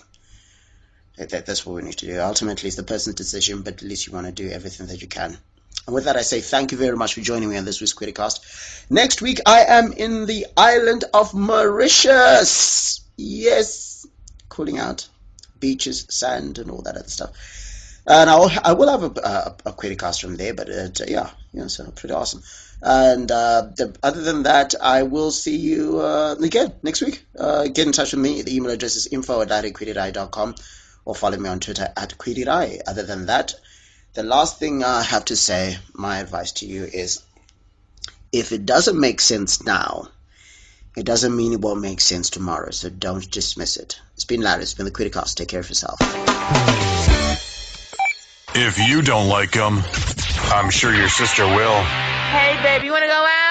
That, 1.15 1.45
that's 1.45 1.65
what 1.65 1.75
we 1.77 1.81
need 1.83 1.97
to 1.99 2.07
do. 2.07 2.19
Ultimately, 2.19 2.67
it's 2.67 2.75
the 2.75 2.83
person's 2.83 3.15
decision, 3.15 3.61
but 3.61 3.75
at 3.75 3.81
least 3.83 4.05
you 4.05 4.11
want 4.11 4.25
to 4.25 4.33
do 4.33 4.49
everything 4.49 4.87
that 4.87 5.01
you 5.01 5.07
can. 5.07 5.37
And 5.85 5.95
with 5.95 6.03
that, 6.03 6.17
I 6.17 6.23
say 6.23 6.41
thank 6.41 6.73
you 6.73 6.77
very 6.77 6.97
much 6.97 7.13
for 7.13 7.21
joining 7.21 7.47
me 7.47 7.55
on 7.55 7.63
this 7.63 7.79
week's 7.79 7.93
KwiriCast. 7.93 8.91
Next 8.91 9.21
week, 9.21 9.39
I 9.45 9.63
am 9.69 9.93
in 9.93 10.25
the 10.25 10.45
island 10.57 11.05
of 11.13 11.33
Mauritius. 11.33 12.99
Yes, 13.15 14.05
cooling 14.49 14.77
out, 14.77 15.07
beaches, 15.57 16.05
sand, 16.09 16.59
and 16.59 16.69
all 16.69 16.81
that 16.81 16.97
other 16.97 17.07
stuff. 17.07 17.31
And 18.09 18.29
I'll, 18.29 18.49
I 18.63 18.71
will 18.71 18.89
have 18.89 19.03
a, 19.03 19.19
a, 19.19 19.55
a 19.65 19.73
KwiriCast 19.73 20.21
from 20.21 20.37
there, 20.37 20.53
but 20.53 20.69
uh, 20.69 20.87
yeah, 21.07 21.29
yeah, 21.51 21.67
so 21.67 21.91
pretty 21.91 22.13
awesome. 22.15 22.41
And 22.81 23.29
uh, 23.29 23.69
the, 23.75 23.97
other 24.01 24.21
than 24.21 24.43
that, 24.43 24.75
I 24.81 25.03
will 25.03 25.31
see 25.31 25.57
you 25.57 25.99
uh, 25.99 26.35
again 26.41 26.73
next 26.83 27.01
week. 27.01 27.25
Uh, 27.37 27.67
get 27.67 27.85
in 27.85 27.91
touch 27.91 28.13
with 28.13 28.21
me. 28.21 28.43
The 28.43 28.55
email 28.55 28.71
address 28.71 28.95
is 28.95 29.07
info 29.07 29.41
at 29.41 30.31
com, 30.31 30.55
or 31.03 31.15
follow 31.15 31.37
me 31.37 31.49
on 31.49 31.59
Twitter 31.59 31.89
at 31.97 32.17
Kwirirayi. 32.17 32.79
Other 32.87 33.03
than 33.03 33.25
that, 33.25 33.55
the 34.13 34.23
last 34.23 34.57
thing 34.57 34.83
I 34.85 35.03
have 35.03 35.25
to 35.25 35.35
say, 35.35 35.77
my 35.93 36.19
advice 36.19 36.53
to 36.53 36.65
you 36.65 36.85
is 36.85 37.21
if 38.31 38.51
it 38.53 38.65
doesn't 38.65 38.99
make 38.99 39.19
sense 39.19 39.65
now, 39.65 40.07
It 40.95 41.05
doesn't 41.05 41.35
mean 41.35 41.53
it 41.53 41.61
won't 41.61 41.81
make 41.81 42.01
sense 42.01 42.31
tomorrow, 42.31 42.71
so 42.71 42.89
don't 42.89 43.29
dismiss 43.29 43.77
it. 43.77 43.99
It's 44.15 44.25
been 44.25 44.41
Larry. 44.41 44.63
It's 44.63 44.73
been 44.73 44.85
the 44.85 44.91
KwiriCast. 44.91 45.35
Take 45.35 45.49
care 45.49 45.59
of 45.59 45.69
yourself. 45.69 47.06
If 48.59 48.79
you 48.79 49.03
don't 49.03 49.29
like 49.29 49.51
them, 49.51 49.83
I'm 50.51 50.71
sure 50.71 50.91
your 50.91 51.09
sister 51.09 51.45
will. 51.45 51.83
Hey, 52.33 52.57
babe, 52.63 52.83
you 52.83 52.91
wanna 52.91 53.05
go 53.05 53.13
out? 53.13 53.46